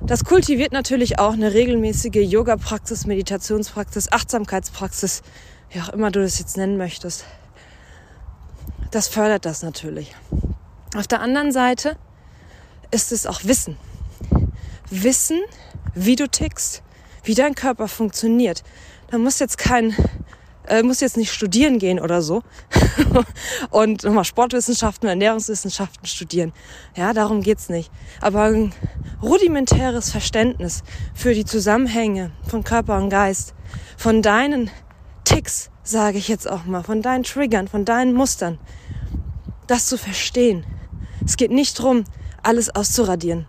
Das 0.00 0.24
kultiviert 0.24 0.72
natürlich 0.72 1.18
auch 1.18 1.32
eine 1.32 1.52
regelmäßige 1.52 2.22
Yoga-Praxis, 2.22 3.06
Meditationspraxis, 3.06 4.10
Achtsamkeitspraxis, 4.10 5.22
wie 5.70 5.80
auch 5.80 5.90
immer 5.90 6.10
du 6.10 6.22
das 6.22 6.38
jetzt 6.38 6.56
nennen 6.56 6.76
möchtest. 6.76 7.24
Das 8.90 9.08
fördert 9.08 9.44
das 9.44 9.62
natürlich. 9.62 10.14
Auf 10.96 11.06
der 11.06 11.20
anderen 11.20 11.52
Seite 11.52 11.96
ist 12.90 13.12
es 13.12 13.26
auch 13.26 13.44
Wissen. 13.44 13.76
Wissen, 14.90 15.40
wie 15.94 16.16
du 16.16 16.28
tickst, 16.28 16.82
wie 17.24 17.34
dein 17.34 17.54
Körper 17.54 17.88
funktioniert. 17.88 18.62
Da 19.10 19.18
muss 19.18 19.38
jetzt 19.38 19.58
kein, 19.58 19.94
äh, 20.66 20.82
muss 20.82 21.00
jetzt 21.00 21.16
nicht 21.16 21.32
studieren 21.32 21.78
gehen 21.78 21.98
oder 21.98 22.22
so 22.22 22.42
und 23.70 24.04
nochmal 24.04 24.24
Sportwissenschaften, 24.24 25.08
Ernährungswissenschaften 25.08 26.06
studieren. 26.06 26.52
Ja, 26.96 27.12
darum 27.12 27.42
geht's 27.42 27.68
nicht. 27.68 27.90
Aber 28.20 28.44
ein 28.44 28.72
rudimentäres 29.22 30.10
Verständnis 30.10 30.82
für 31.14 31.34
die 31.34 31.44
Zusammenhänge 31.44 32.30
von 32.48 32.64
Körper 32.64 32.98
und 32.98 33.10
Geist, 33.10 33.54
von 33.96 34.22
deinen 34.22 34.70
Ticks, 35.24 35.70
sage 35.82 36.18
ich 36.18 36.28
jetzt 36.28 36.48
auch 36.48 36.64
mal, 36.64 36.82
von 36.82 37.02
deinen 37.02 37.24
Triggern, 37.24 37.68
von 37.68 37.84
deinen 37.84 38.12
Mustern, 38.14 38.58
das 39.66 39.86
zu 39.86 39.96
verstehen. 39.98 40.64
Es 41.24 41.36
geht 41.36 41.50
nicht 41.50 41.78
drum, 41.78 42.04
alles 42.42 42.74
auszuradieren. 42.74 43.46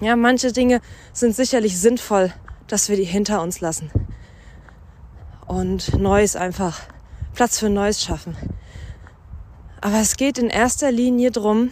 Ja, 0.00 0.14
manche 0.14 0.52
Dinge 0.52 0.80
sind 1.12 1.34
sicherlich 1.34 1.78
sinnvoll 1.78 2.32
dass 2.68 2.88
wir 2.88 2.96
die 2.96 3.04
hinter 3.04 3.42
uns 3.42 3.60
lassen 3.60 3.90
und 5.46 5.98
Neues 5.98 6.36
einfach 6.36 6.80
Platz 7.34 7.58
für 7.58 7.70
Neues 7.70 8.02
schaffen. 8.02 8.36
Aber 9.80 9.98
es 9.98 10.16
geht 10.16 10.38
in 10.38 10.50
erster 10.50 10.92
Linie 10.92 11.30
darum, 11.30 11.70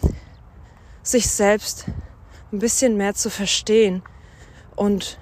sich 1.03 1.29
selbst 1.29 1.87
ein 2.53 2.59
bisschen 2.59 2.97
mehr 2.97 3.15
zu 3.15 3.31
verstehen 3.31 4.03
und 4.75 5.19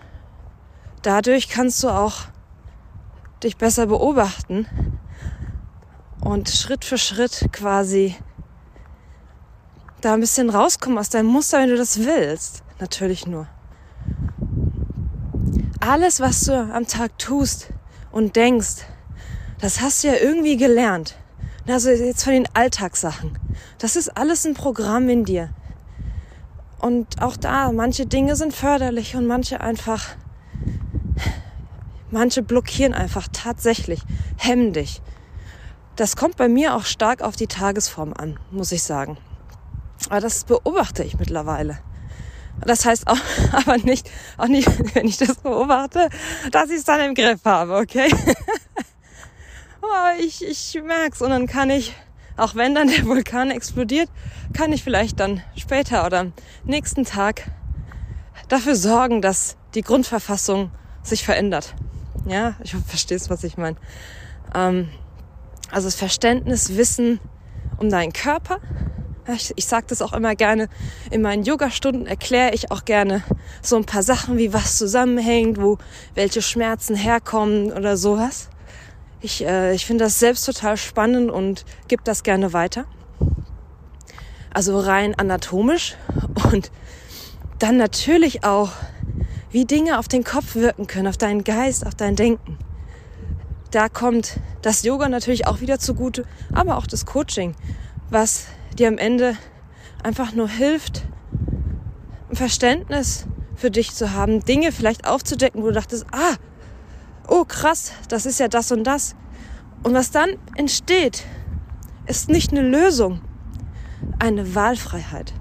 dadurch 1.03 1.49
kannst 1.49 1.83
du 1.83 1.89
auch 1.89 2.23
dich 3.43 3.57
besser 3.57 3.87
beobachten 3.87 4.67
und 6.21 6.49
Schritt 6.49 6.85
für 6.85 6.99
Schritt 6.99 7.49
quasi 7.53 8.17
da 10.01 10.15
ein 10.15 10.21
bisschen 10.21 10.51
rauskommen 10.51 10.99
aus 10.99 11.09
deinem 11.09 11.27
Muster, 11.27 11.59
wenn 11.59 11.71
du 11.71 11.77
das 11.77 11.99
willst. 11.99 12.63
Natürlich 12.79 13.27
nur. 13.27 13.49
Alles, 15.81 16.21
was 16.21 16.45
du 16.45 16.55
am 16.55 16.87
Tag 16.87 17.19
tust 17.19 17.69
und 18.11 18.37
denkst, 18.37 18.85
das 19.61 19.81
hast 19.81 20.05
du 20.05 20.09
ja 20.09 20.15
irgendwie 20.15 20.57
gelernt. 20.57 21.17
Also 21.67 21.91
jetzt 21.91 22.25
von 22.25 22.33
den 22.33 22.49
Alltagssachen. 22.55 23.39
Das 23.79 23.97
ist 23.97 24.17
alles 24.17 24.47
ein 24.47 24.55
Programm 24.55 25.09
in 25.09 25.25
dir. 25.25 25.51
Und 26.79 27.23
auch 27.23 27.37
da, 27.37 27.73
manche 27.73 28.05
Dinge 28.05 28.37
sind 28.37 28.55
förderlich 28.55 29.17
und 29.17 29.27
manche 29.27 29.61
einfach, 29.61 30.17
manche 32.11 32.43
blockieren 32.43 32.93
einfach 32.93 33.29
tatsächlich, 33.33 34.03
hemmen 34.37 34.75
dich. 34.75 35.01
Das 35.97 36.17
kommt 36.17 36.37
bei 36.37 36.49
mir 36.49 36.75
auch 36.75 36.85
stark 36.85 37.23
auf 37.23 37.37
die 37.37 37.47
Tagesform 37.47 38.13
an, 38.13 38.39
muss 38.51 38.73
ich 38.73 38.83
sagen. 38.83 39.17
Aber 40.11 40.21
das 40.21 40.45
beobachte 40.45 41.05
ich 41.05 41.19
mittlerweile. 41.19 41.79
Das 42.65 42.85
heißt 42.85 43.07
auch, 43.07 43.19
aber 43.53 43.79
nicht, 43.79 44.11
auch 44.37 44.49
nicht, 44.49 44.69
wenn 44.95 45.07
ich 45.07 45.17
das 45.17 45.37
beobachte, 45.37 46.09
dass 46.51 46.71
ich 46.71 46.77
es 46.77 46.85
dann 46.85 47.01
im 47.01 47.15
Griff 47.15 47.45
habe, 47.45 47.77
okay? 47.77 48.09
aber 49.83 50.19
ich, 50.19 50.45
ich 50.45 50.81
merk's 50.83 51.21
und 51.23 51.31
dann 51.31 51.47
kann 51.47 51.71
ich, 51.71 51.95
auch 52.37 52.55
wenn 52.55 52.75
dann 52.75 52.89
der 52.89 53.05
Vulkan 53.05 53.51
explodiert, 53.51 54.09
kann 54.53 54.73
ich 54.73 54.83
vielleicht 54.83 55.21
dann 55.21 55.43
später 55.57 56.07
oder 56.07 56.21
am 56.21 56.33
nächsten 56.65 57.05
Tag 57.05 57.51
dafür 58.49 58.77
sorgen, 58.77 59.23
dass 59.23 59.57
die 59.75 59.83
Grundverfassung 59.83 60.71
sich 61.03 61.25
verändert. 61.25 61.75
Ja, 62.27 62.55
ich 62.63 62.75
hoffe, 62.75 62.85
verstehst, 62.87 63.31
was 63.31 63.45
ich 63.45 63.57
meine. 63.57 63.77
Ähm, 64.55 64.89
also 65.71 65.87
das 65.87 65.95
Verständnis, 65.95 66.77
Wissen 66.77 67.21
um 67.79 67.91
deinen 67.91 68.13
Körper. 68.13 68.61
Ich, 69.27 69.53
ich 69.57 69.67
sage 69.67 69.87
das 69.89 70.03
auch 70.03 70.13
immer 70.13 70.35
gerne 70.35 70.69
in 71.11 71.23
meinen 71.23 71.45
Yoga-Stunden, 71.45 72.07
erkläre 72.07 72.55
ich 72.55 72.71
auch 72.71 72.85
gerne 72.85 73.23
so 73.63 73.77
ein 73.77 73.87
paar 73.87 74.03
Sachen, 74.03 74.37
wie 74.37 74.53
was 74.53 74.77
zusammenhängt, 74.77 75.61
wo 75.61 75.79
welche 76.15 76.43
Schmerzen 76.43 76.95
herkommen 76.95 77.73
oder 77.73 77.97
sowas. 77.97 78.51
Ich, 79.23 79.45
äh, 79.45 79.75
ich 79.75 79.87
finde 79.87 80.05
das 80.05 80.19
selbst 80.19 80.45
total 80.45 80.77
spannend 80.77 81.31
und 81.31 81.65
gebe 81.89 82.03
das 82.05 82.23
gerne 82.23 82.53
weiter. 82.53 82.85
Also 84.53 84.79
rein 84.79 85.15
anatomisch 85.15 85.97
und 86.53 86.71
dann 87.59 87.79
natürlich 87.79 88.45
auch, 88.45 88.73
wie 89.51 89.65
Dinge 89.65 89.99
auf 89.99 90.09
den 90.09 90.25
Kopf 90.25 90.55
wirken 90.55 90.87
können, 90.87 91.07
auf 91.07 91.17
deinen 91.17 91.45
Geist, 91.45 91.87
auf 91.87 91.95
dein 91.95 92.17
Denken. 92.17 92.59
Da 93.71 93.89
kommt 93.89 94.39
das 94.61 94.83
Yoga 94.83 95.09
natürlich 95.09 95.47
auch 95.47 95.61
wieder 95.61 95.79
zugute, 95.79 96.27
aber 96.53 96.77
auch 96.77 96.87
das 96.87 97.07
Coaching, 97.07 97.55
was 98.11 98.47
dir 98.79 98.89
am 98.89 98.99
Ende 98.99 99.37
einfach 100.03 100.33
nur 100.33 100.49
hilft, 100.49 101.03
ein 102.31 102.37
Verständnis 102.37 103.27
für 103.55 103.71
dich 103.71 103.95
zu 103.95 104.13
haben, 104.13 104.41
Dinge 104.41 104.73
vielleicht 104.73 105.07
aufzudecken, 105.07 105.63
wo 105.63 105.67
du 105.67 105.73
dachtest, 105.73 106.07
ah, 106.13 106.35
oh 107.29 107.45
krass, 107.45 107.93
das 108.09 108.27
ist 108.27 108.41
ja 108.41 108.49
das 108.49 108.73
und 108.73 108.85
das. 108.85 109.15
Und 109.83 109.95
was 109.95 110.11
dann 110.11 110.31
entsteht, 110.57 111.25
ist 112.07 112.29
nicht 112.29 112.53
eine 112.53 112.63
Lösung, 112.63 113.21
eine 114.19 114.55
Wahlfreiheit, 114.55 115.33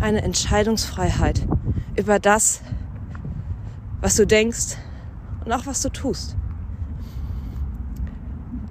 eine 0.00 0.22
Entscheidungsfreiheit 0.22 1.46
über 1.96 2.18
das, 2.18 2.62
was 4.00 4.16
du 4.16 4.26
denkst 4.26 4.76
und 5.44 5.52
auch 5.52 5.66
was 5.66 5.82
du 5.82 5.90
tust. 5.90 6.36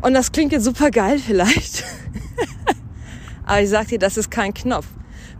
Und 0.02 0.14
das 0.14 0.32
klingt 0.32 0.52
jetzt 0.52 0.64
super 0.64 0.90
geil 0.90 1.20
vielleicht. 1.20 1.84
Aber 3.52 3.62
ich 3.62 3.70
sag 3.70 3.90
dir, 3.90 4.00
das 4.00 4.16
ist 4.16 4.32
kein 4.32 4.54
Knopf. 4.54 4.88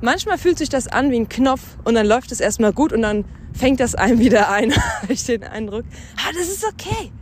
Manchmal 0.02 0.38
fühlt 0.38 0.58
sich 0.58 0.68
das 0.68 0.90
an 0.90 1.12
wie 1.12 1.16
ein 1.16 1.30
Knopf 1.30 1.62
und 1.86 1.96
dann 1.96 2.06
läuft 2.06 2.34
es 2.34 2.42
erstmal 2.42 2.74
gut 2.74 2.92
und 2.92 3.04
dann 3.04 3.24
fängt 3.54 3.80
das 3.80 3.96
einem 3.96 4.20
wieder 4.20 4.52
ein, 4.52 4.74
ich 5.08 5.24
den 5.24 5.46
Eindruck. 5.46 5.86
Ah, 6.18 6.34
das 6.38 6.50
ist 6.50 6.66
okay. 6.66 7.14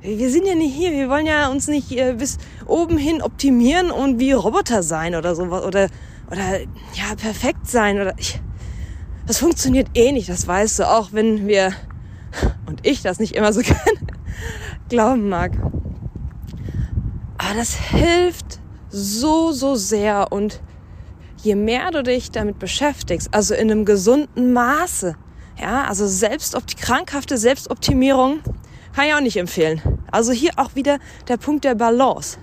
Wir 0.00 0.30
sind 0.30 0.46
ja 0.46 0.54
nicht 0.54 0.76
hier, 0.76 0.92
wir 0.92 1.08
wollen 1.10 1.26
ja 1.26 1.48
uns 1.48 1.66
nicht 1.66 1.90
äh, 1.90 2.12
bis 2.12 2.38
oben 2.66 2.98
hin 2.98 3.20
optimieren 3.20 3.90
und 3.90 4.20
wie 4.20 4.30
Roboter 4.30 4.84
sein 4.84 5.16
oder 5.16 5.34
sowas 5.34 5.64
oder 5.64 5.88
oder 6.30 6.60
ja 6.60 7.16
perfekt 7.16 7.68
sein 7.68 8.00
oder 8.00 8.14
ich, 8.16 8.40
das 9.26 9.38
funktioniert 9.38 9.88
eh 9.94 10.12
nicht, 10.12 10.28
das 10.28 10.46
weißt 10.46 10.78
du 10.78 10.88
auch, 10.88 11.12
wenn 11.12 11.48
wir 11.48 11.72
und 12.66 12.86
ich 12.86 13.02
das 13.02 13.18
nicht 13.18 13.34
immer 13.34 13.52
so 13.52 13.60
gerne 13.62 13.98
glauben 14.88 15.28
mag. 15.28 15.50
Aber 17.38 17.54
das 17.56 17.74
hilft 17.74 18.57
so 18.90 19.52
so 19.52 19.74
sehr 19.74 20.32
und 20.32 20.60
je 21.42 21.54
mehr 21.54 21.90
du 21.90 22.02
dich 22.02 22.30
damit 22.30 22.58
beschäftigst, 22.58 23.28
also 23.32 23.54
in 23.54 23.70
einem 23.70 23.84
gesunden 23.84 24.52
Maße, 24.52 25.16
ja, 25.60 25.84
also 25.84 26.06
selbst 26.06 26.56
die 26.70 26.74
krankhafte 26.74 27.36
Selbstoptimierung 27.36 28.40
kann 28.94 29.06
ich 29.06 29.14
auch 29.14 29.20
nicht 29.20 29.36
empfehlen. 29.36 29.80
Also 30.10 30.32
hier 30.32 30.52
auch 30.56 30.74
wieder 30.74 30.98
der 31.28 31.36
Punkt 31.36 31.64
der 31.64 31.74
Balance. 31.74 32.38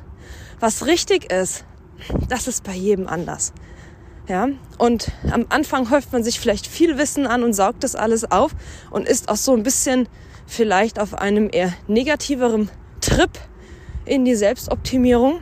Was 0.59 0.85
richtig 0.85 1.31
ist, 1.31 1.65
das 2.29 2.47
ist 2.47 2.63
bei 2.63 2.73
jedem 2.73 3.07
anders. 3.07 3.53
Ja, 4.27 4.47
und 4.79 5.11
am 5.31 5.45
Anfang 5.49 5.91
häuft 5.91 6.11
man 6.11 6.23
sich 6.23 6.39
vielleicht 6.39 6.65
viel 6.65 6.97
Wissen 6.97 7.27
an 7.27 7.43
und 7.43 7.53
saugt 7.53 7.83
das 7.83 7.95
alles 7.95 8.31
auf 8.31 8.55
und 8.89 9.07
ist 9.07 9.29
auch 9.29 9.35
so 9.35 9.53
ein 9.53 9.61
bisschen 9.61 10.07
vielleicht 10.47 10.99
auf 10.99 11.13
einem 11.13 11.49
eher 11.51 11.73
negativeren 11.87 12.69
Trip 13.01 13.29
in 14.05 14.25
die 14.25 14.35
Selbstoptimierung, 14.35 15.41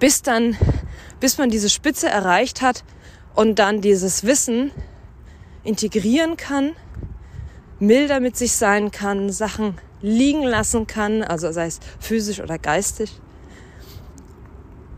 bis 0.00 0.22
dann 0.22 0.56
bis 1.20 1.36
man 1.36 1.50
diese 1.50 1.68
Spitze 1.68 2.08
erreicht 2.08 2.62
hat 2.62 2.82
und 3.34 3.58
dann 3.58 3.80
dieses 3.80 4.24
Wissen 4.24 4.72
integrieren 5.62 6.36
kann, 6.36 6.72
milder 7.78 8.20
mit 8.20 8.36
sich 8.36 8.52
sein 8.52 8.90
kann, 8.90 9.30
Sachen 9.30 9.78
liegen 10.00 10.42
lassen 10.42 10.86
kann, 10.86 11.22
also 11.22 11.52
sei 11.52 11.66
es 11.66 11.78
physisch 12.00 12.40
oder 12.40 12.58
geistig. 12.58 13.20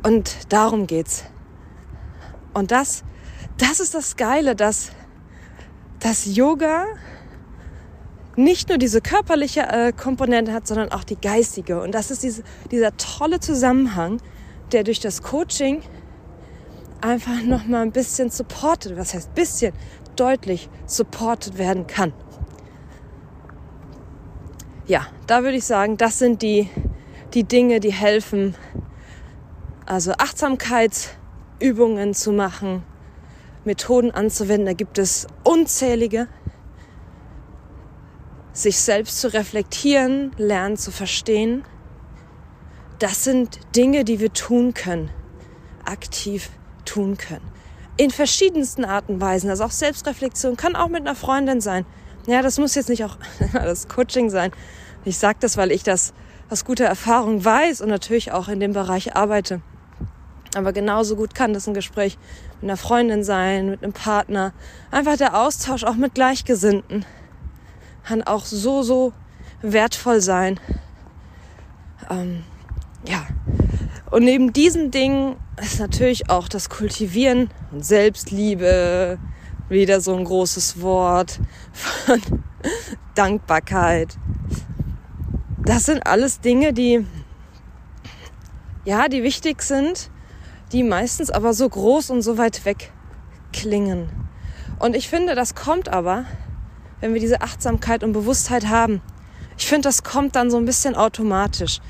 Und 0.04 0.52
darum 0.52 0.86
geht's. 0.86 1.24
Und 2.54 2.70
das, 2.70 3.02
das 3.58 3.80
ist 3.80 3.94
das 3.94 4.16
Geile, 4.16 4.54
dass, 4.54 4.90
dass 5.98 6.24
Yoga 6.24 6.86
nicht 8.36 8.68
nur 8.68 8.78
diese 8.78 9.00
körperliche 9.00 9.62
äh, 9.62 9.92
Komponente 9.92 10.52
hat, 10.52 10.66
sondern 10.66 10.90
auch 10.92 11.04
die 11.04 11.20
geistige. 11.20 11.80
Und 11.80 11.92
das 11.92 12.10
ist 12.10 12.22
diese, 12.22 12.42
dieser 12.70 12.96
tolle 12.96 13.40
Zusammenhang, 13.40 14.20
der 14.72 14.84
durch 14.84 15.00
das 15.00 15.22
Coaching 15.22 15.82
einfach 17.00 17.42
noch 17.42 17.66
mal 17.66 17.82
ein 17.82 17.92
bisschen 17.92 18.30
supported, 18.30 18.96
was 18.96 19.14
heißt 19.14 19.34
bisschen, 19.34 19.72
deutlich 20.16 20.68
supported 20.86 21.58
werden 21.58 21.86
kann. 21.86 22.12
Ja, 24.86 25.06
da 25.26 25.42
würde 25.42 25.56
ich 25.56 25.64
sagen, 25.64 25.96
das 25.96 26.18
sind 26.18 26.42
die, 26.42 26.68
die 27.34 27.44
Dinge, 27.44 27.80
die 27.80 27.92
helfen, 27.92 28.54
also 29.86 30.12
Achtsamkeitsübungen 30.12 32.14
zu 32.14 32.32
machen, 32.32 32.84
Methoden 33.64 34.10
anzuwenden. 34.10 34.66
Da 34.66 34.72
gibt 34.72 34.98
es 34.98 35.26
unzählige. 35.44 36.28
Sich 38.52 38.78
selbst 38.78 39.20
zu 39.20 39.32
reflektieren, 39.32 40.32
lernen 40.36 40.76
zu 40.76 40.90
verstehen. 40.90 41.64
Das 43.02 43.24
sind 43.24 43.58
Dinge, 43.74 44.04
die 44.04 44.20
wir 44.20 44.32
tun 44.32 44.74
können, 44.74 45.10
aktiv 45.84 46.50
tun 46.84 47.16
können. 47.16 47.44
In 47.96 48.12
verschiedensten 48.12 48.84
Arten 48.84 49.14
und 49.14 49.20
Weisen. 49.20 49.50
Also 49.50 49.64
auch 49.64 49.72
Selbstreflexion 49.72 50.56
kann 50.56 50.76
auch 50.76 50.86
mit 50.86 51.00
einer 51.00 51.16
Freundin 51.16 51.60
sein. 51.60 51.84
Ja, 52.28 52.42
das 52.42 52.60
muss 52.60 52.76
jetzt 52.76 52.88
nicht 52.88 53.04
auch 53.04 53.16
das 53.52 53.88
Coaching 53.88 54.30
sein. 54.30 54.52
Ich 55.04 55.18
sage 55.18 55.38
das, 55.40 55.56
weil 55.56 55.72
ich 55.72 55.82
das 55.82 56.14
aus 56.48 56.64
guter 56.64 56.84
Erfahrung 56.84 57.44
weiß 57.44 57.80
und 57.80 57.88
natürlich 57.88 58.30
auch 58.30 58.46
in 58.46 58.60
dem 58.60 58.72
Bereich 58.72 59.16
arbeite. 59.16 59.62
Aber 60.54 60.72
genauso 60.72 61.16
gut 61.16 61.34
kann 61.34 61.54
das 61.54 61.66
ein 61.66 61.74
Gespräch 61.74 62.16
mit 62.60 62.70
einer 62.70 62.76
Freundin 62.76 63.24
sein, 63.24 63.68
mit 63.68 63.82
einem 63.82 63.94
Partner. 63.94 64.52
Einfach 64.92 65.16
der 65.16 65.36
Austausch 65.40 65.82
auch 65.82 65.96
mit 65.96 66.14
Gleichgesinnten 66.14 67.04
kann 68.04 68.22
auch 68.22 68.44
so, 68.44 68.84
so 68.84 69.12
wertvoll 69.60 70.20
sein. 70.20 70.60
Ähm, 72.08 72.44
ja, 73.06 73.26
und 74.10 74.24
neben 74.24 74.52
diesen 74.52 74.90
Dingen 74.90 75.36
ist 75.60 75.80
natürlich 75.80 76.28
auch 76.28 76.48
das 76.48 76.68
Kultivieren 76.68 77.50
und 77.70 77.84
Selbstliebe 77.84 79.18
wieder 79.68 80.00
so 80.00 80.14
ein 80.14 80.24
großes 80.24 80.80
Wort 80.82 81.40
von 81.72 82.20
Dankbarkeit. 83.14 84.16
Das 85.64 85.84
sind 85.84 86.06
alles 86.06 86.40
Dinge, 86.40 86.72
die 86.72 87.06
ja, 88.84 89.08
die 89.08 89.22
wichtig 89.22 89.62
sind, 89.62 90.10
die 90.72 90.82
meistens 90.82 91.30
aber 91.30 91.54
so 91.54 91.68
groß 91.68 92.10
und 92.10 92.22
so 92.22 92.36
weit 92.36 92.64
weg 92.64 92.92
klingen. 93.52 94.08
Und 94.78 94.96
ich 94.96 95.08
finde, 95.08 95.34
das 95.34 95.54
kommt 95.54 95.88
aber, 95.88 96.24
wenn 97.00 97.14
wir 97.14 97.20
diese 97.20 97.42
Achtsamkeit 97.42 98.02
und 98.02 98.12
Bewusstheit 98.12 98.68
haben. 98.68 99.00
Ich 99.56 99.66
finde, 99.66 99.88
das 99.88 100.02
kommt 100.02 100.34
dann 100.34 100.50
so 100.50 100.56
ein 100.56 100.64
bisschen 100.64 100.96
automatisch. 100.96 101.80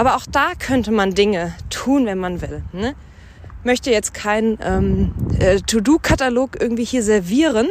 Aber 0.00 0.16
auch 0.16 0.24
da 0.24 0.52
könnte 0.58 0.92
man 0.92 1.12
Dinge 1.12 1.52
tun, 1.68 2.06
wenn 2.06 2.16
man 2.16 2.40
will. 2.40 2.62
Ne? 2.72 2.94
Möchte 3.64 3.90
jetzt 3.90 4.14
keinen 4.14 4.58
ähm, 4.62 5.12
äh, 5.38 5.60
To-Do-Katalog 5.60 6.58
irgendwie 6.58 6.84
hier 6.84 7.02
servieren, 7.02 7.68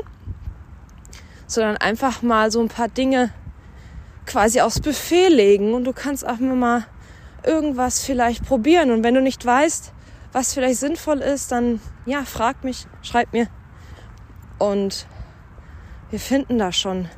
sondern 1.47 1.77
einfach 1.77 2.21
mal 2.21 2.51
so 2.51 2.61
ein 2.61 2.67
paar 2.67 2.87
Dinge 2.87 3.31
quasi 4.27 4.61
aufs 4.61 4.79
Buffet 4.79 5.29
legen 5.29 5.73
und 5.73 5.85
du 5.85 5.91
kannst 5.91 6.23
auch 6.23 6.37
mal 6.37 6.85
irgendwas 7.43 8.03
vielleicht 8.03 8.45
probieren. 8.45 8.91
Und 8.91 9.03
wenn 9.03 9.15
du 9.15 9.23
nicht 9.23 9.43
weißt, 9.43 9.91
was 10.31 10.53
vielleicht 10.53 10.81
sinnvoll 10.81 11.21
ist, 11.21 11.51
dann 11.51 11.81
ja, 12.05 12.25
frag 12.25 12.63
mich, 12.63 12.85
schreib 13.01 13.33
mir. 13.33 13.47
Und 14.59 15.07
wir 16.11 16.19
finden 16.19 16.59
da 16.59 16.71
schon 16.71 17.09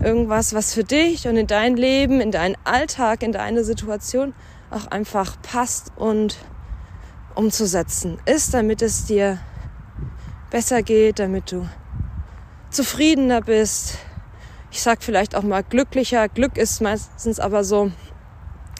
irgendwas, 0.00 0.54
was 0.54 0.74
für 0.74 0.84
dich 0.84 1.26
und 1.26 1.36
in 1.36 1.48
dein 1.48 1.76
Leben, 1.76 2.20
in 2.20 2.30
deinen 2.30 2.56
Alltag, 2.62 3.24
in 3.24 3.32
deine 3.32 3.64
Situation 3.64 4.32
auch 4.70 4.86
einfach 4.86 5.36
passt 5.42 5.92
und 5.96 6.36
umzusetzen 7.34 8.18
ist, 8.26 8.54
damit 8.54 8.82
es 8.82 9.06
dir 9.06 9.38
besser 10.50 10.82
geht, 10.82 11.18
damit 11.18 11.52
du 11.52 11.68
zufriedener 12.70 13.40
bist. 13.40 13.98
Ich 14.70 14.82
sag 14.82 15.02
vielleicht 15.02 15.34
auch 15.34 15.42
mal 15.42 15.62
glücklicher. 15.62 16.28
Glück 16.28 16.56
ist 16.56 16.80
meistens 16.80 17.40
aber 17.40 17.64
so, 17.64 17.90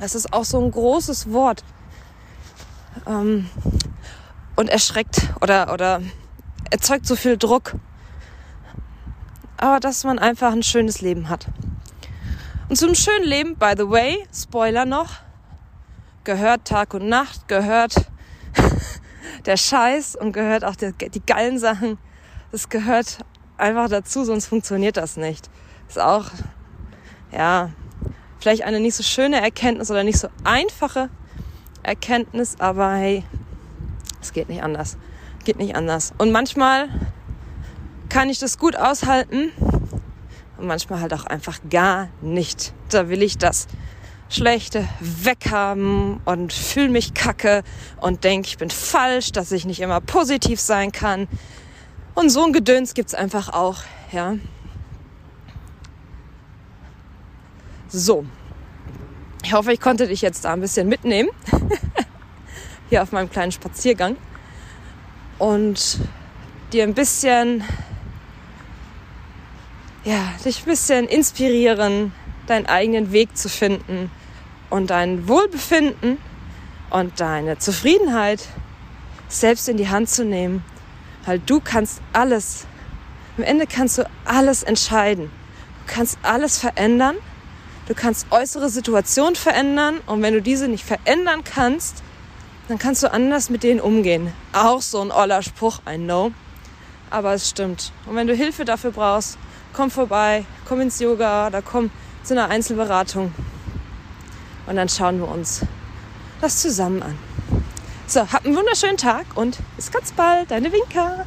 das 0.00 0.14
ist 0.14 0.33
auch 0.33 0.44
so 0.44 0.61
ein 0.61 0.70
großes 0.70 1.33
Wort. 1.33 1.64
Ähm, 3.07 3.48
und 4.57 4.68
erschreckt 4.68 5.22
oder, 5.40 5.72
oder 5.72 6.03
erzeugt 6.70 7.07
so 7.07 7.16
viel 7.16 7.37
Druck. 7.37 7.74
Aber 9.57 9.81
dass 9.81 10.05
man 10.05 10.18
einfach 10.18 10.53
ein 10.53 10.62
schönes 10.62 11.00
Leben 11.00 11.29
hat. 11.29 11.46
Und 12.68 12.76
zum 12.76 12.94
schönen 12.94 13.24
Leben, 13.24 13.57
by 13.57 13.72
the 13.76 13.88
way, 13.88 14.26
Spoiler 14.33 14.85
noch, 14.85 15.16
gehört 16.24 16.66
Tag 16.66 16.94
und 16.94 17.09
Nacht, 17.09 17.48
gehört 17.48 17.94
der 19.46 19.56
Scheiß 19.56 20.16
und 20.16 20.33
gehört 20.33 20.64
auch 20.64 20.76
die, 20.76 20.92
die 20.92 21.24
geilen 21.24 21.59
Sachen. 21.59 21.98
Das 22.52 22.68
gehört 22.68 23.18
einfach 23.56 23.88
dazu, 23.88 24.24
sonst 24.24 24.46
funktioniert 24.46 24.96
das 24.96 25.16
nicht. 25.16 25.48
Ist 25.88 26.00
auch, 26.00 26.26
ja, 27.33 27.70
vielleicht 28.38 28.64
eine 28.64 28.80
nicht 28.80 28.94
so 28.94 29.02
schöne 29.02 29.40
Erkenntnis 29.40 29.90
oder 29.90 30.04
nicht 30.04 30.18
so 30.18 30.28
einfache 30.44 31.11
Erkenntnis, 31.83 32.56
aber 32.59 32.94
hey, 32.94 33.24
es 34.20 34.33
geht 34.33 34.48
nicht 34.48 34.62
anders. 34.62 34.96
Geht 35.44 35.59
nicht 35.59 35.76
anders. 35.76 36.12
Und 36.18 36.33
manchmal 36.33 36.88
kann 38.09 38.28
ich 38.28 38.38
das 38.38 38.59
gut 38.59 38.76
aushalten 38.76 39.52
und 40.59 40.66
manchmal 40.66 41.00
halt 41.00 41.14
auch 41.14 41.24
einfach 41.24 41.59
gar 41.70 42.09
nicht. 42.20 42.74
Da 42.90 43.09
will 43.09 43.22
ich 43.22 43.38
das 43.38 43.66
Schlechte 44.31 44.88
weghaben 45.01 46.21
und 46.25 46.53
fühle 46.53 46.88
mich 46.88 47.14
kacke 47.14 47.64
und 48.01 48.23
denke, 48.23 48.47
ich 48.47 48.59
bin 48.59 48.71
falsch, 48.71 49.33
dass 49.33 49.51
ich 49.51 49.64
nicht 49.66 49.81
immer 49.81 50.01
positiv 50.01 50.61
sein 50.61 50.93
kann. 50.93 51.27
Und 52.14 52.31
so 52.31 52.45
ein 52.45 52.53
Gedöns 52.53 52.95
gibt's 52.95 53.12
einfach 53.12 53.49
auch, 53.49 53.79
ja. 54.12 54.37
So. 57.88 58.25
Ich 59.43 59.53
hoffe, 59.53 59.73
ich 59.73 59.81
konnte 59.81 60.07
dich 60.07 60.23
jetzt 60.23 60.45
da 60.45 60.53
ein 60.53 60.61
bisschen 60.61 60.88
mitnehmen. 60.88 61.31
Hier 62.88 63.03
auf 63.03 63.11
meinem 63.11 63.31
kleinen 63.31 63.51
Spaziergang. 63.51 64.16
Und 65.38 65.99
dir 66.73 66.85
ein 66.85 66.95
bisschen, 66.95 67.64
ja, 70.05 70.33
dich 70.45 70.61
ein 70.61 70.66
bisschen 70.66 71.09
inspirieren, 71.09 72.12
deinen 72.47 72.66
eigenen 72.66 73.11
Weg 73.11 73.37
zu 73.37 73.49
finden 73.49 74.11
und 74.70 74.90
dein 74.90 75.28
Wohlbefinden 75.28 76.18
und 76.90 77.20
deine 77.20 77.59
Zufriedenheit 77.59 78.48
selbst 79.28 79.68
in 79.68 79.76
die 79.76 79.88
Hand 79.88 80.09
zu 80.09 80.24
nehmen. 80.24 80.64
Weil 81.26 81.38
du 81.38 81.61
kannst 81.61 82.00
alles, 82.12 82.66
am 83.37 83.44
Ende 83.44 83.66
kannst 83.66 83.98
du 83.98 84.09
alles 84.24 84.62
entscheiden. 84.62 85.30
Du 85.87 85.94
kannst 85.94 86.18
alles 86.22 86.59
verändern 86.59 87.16
Du 87.90 87.96
kannst 87.96 88.28
äußere 88.30 88.68
Situationen 88.68 89.35
verändern 89.35 89.98
und 90.06 90.22
wenn 90.22 90.33
du 90.33 90.40
diese 90.40 90.68
nicht 90.68 90.85
verändern 90.85 91.42
kannst, 91.42 92.04
dann 92.68 92.78
kannst 92.78 93.02
du 93.02 93.12
anders 93.12 93.50
mit 93.50 93.64
denen 93.64 93.80
umgehen. 93.80 94.33
Auch 94.52 94.80
so 94.80 95.00
ein 95.00 95.11
oller 95.11 95.42
Spruch, 95.42 95.80
I 95.92 95.96
know. 95.96 96.30
Aber 97.11 97.35
es 97.35 97.50
stimmt. 97.50 97.90
Und 98.06 98.14
wenn 98.14 98.28
du 98.28 98.35
Hilfe 98.35 98.64
dafür 98.64 98.92
brauchst, 98.92 99.38
komm 99.72 99.90
vorbei, 99.90 100.44
komm 100.68 100.80
ins 100.83 101.00
Yoga 101.00 101.48
oder 101.48 101.62
komm 101.62 101.90
zu 102.22 102.35
einer 102.35 102.48
Einzelberatung. 102.48 103.35
Und 104.70 104.76
dann 104.76 104.88
schauen 104.88 105.18
wir 105.18 105.26
uns 105.26 105.62
das 106.40 106.59
zusammen 106.59 107.02
an. 107.02 107.18
So, 108.06 108.20
hab 108.20 108.46
einen 108.46 108.54
wunderschönen 108.54 108.98
Tag 108.98 109.26
und 109.35 109.59
bis 109.74 109.90
ganz 109.90 110.12
bald, 110.12 110.52
deine 110.52 110.70
Winker. 110.70 111.26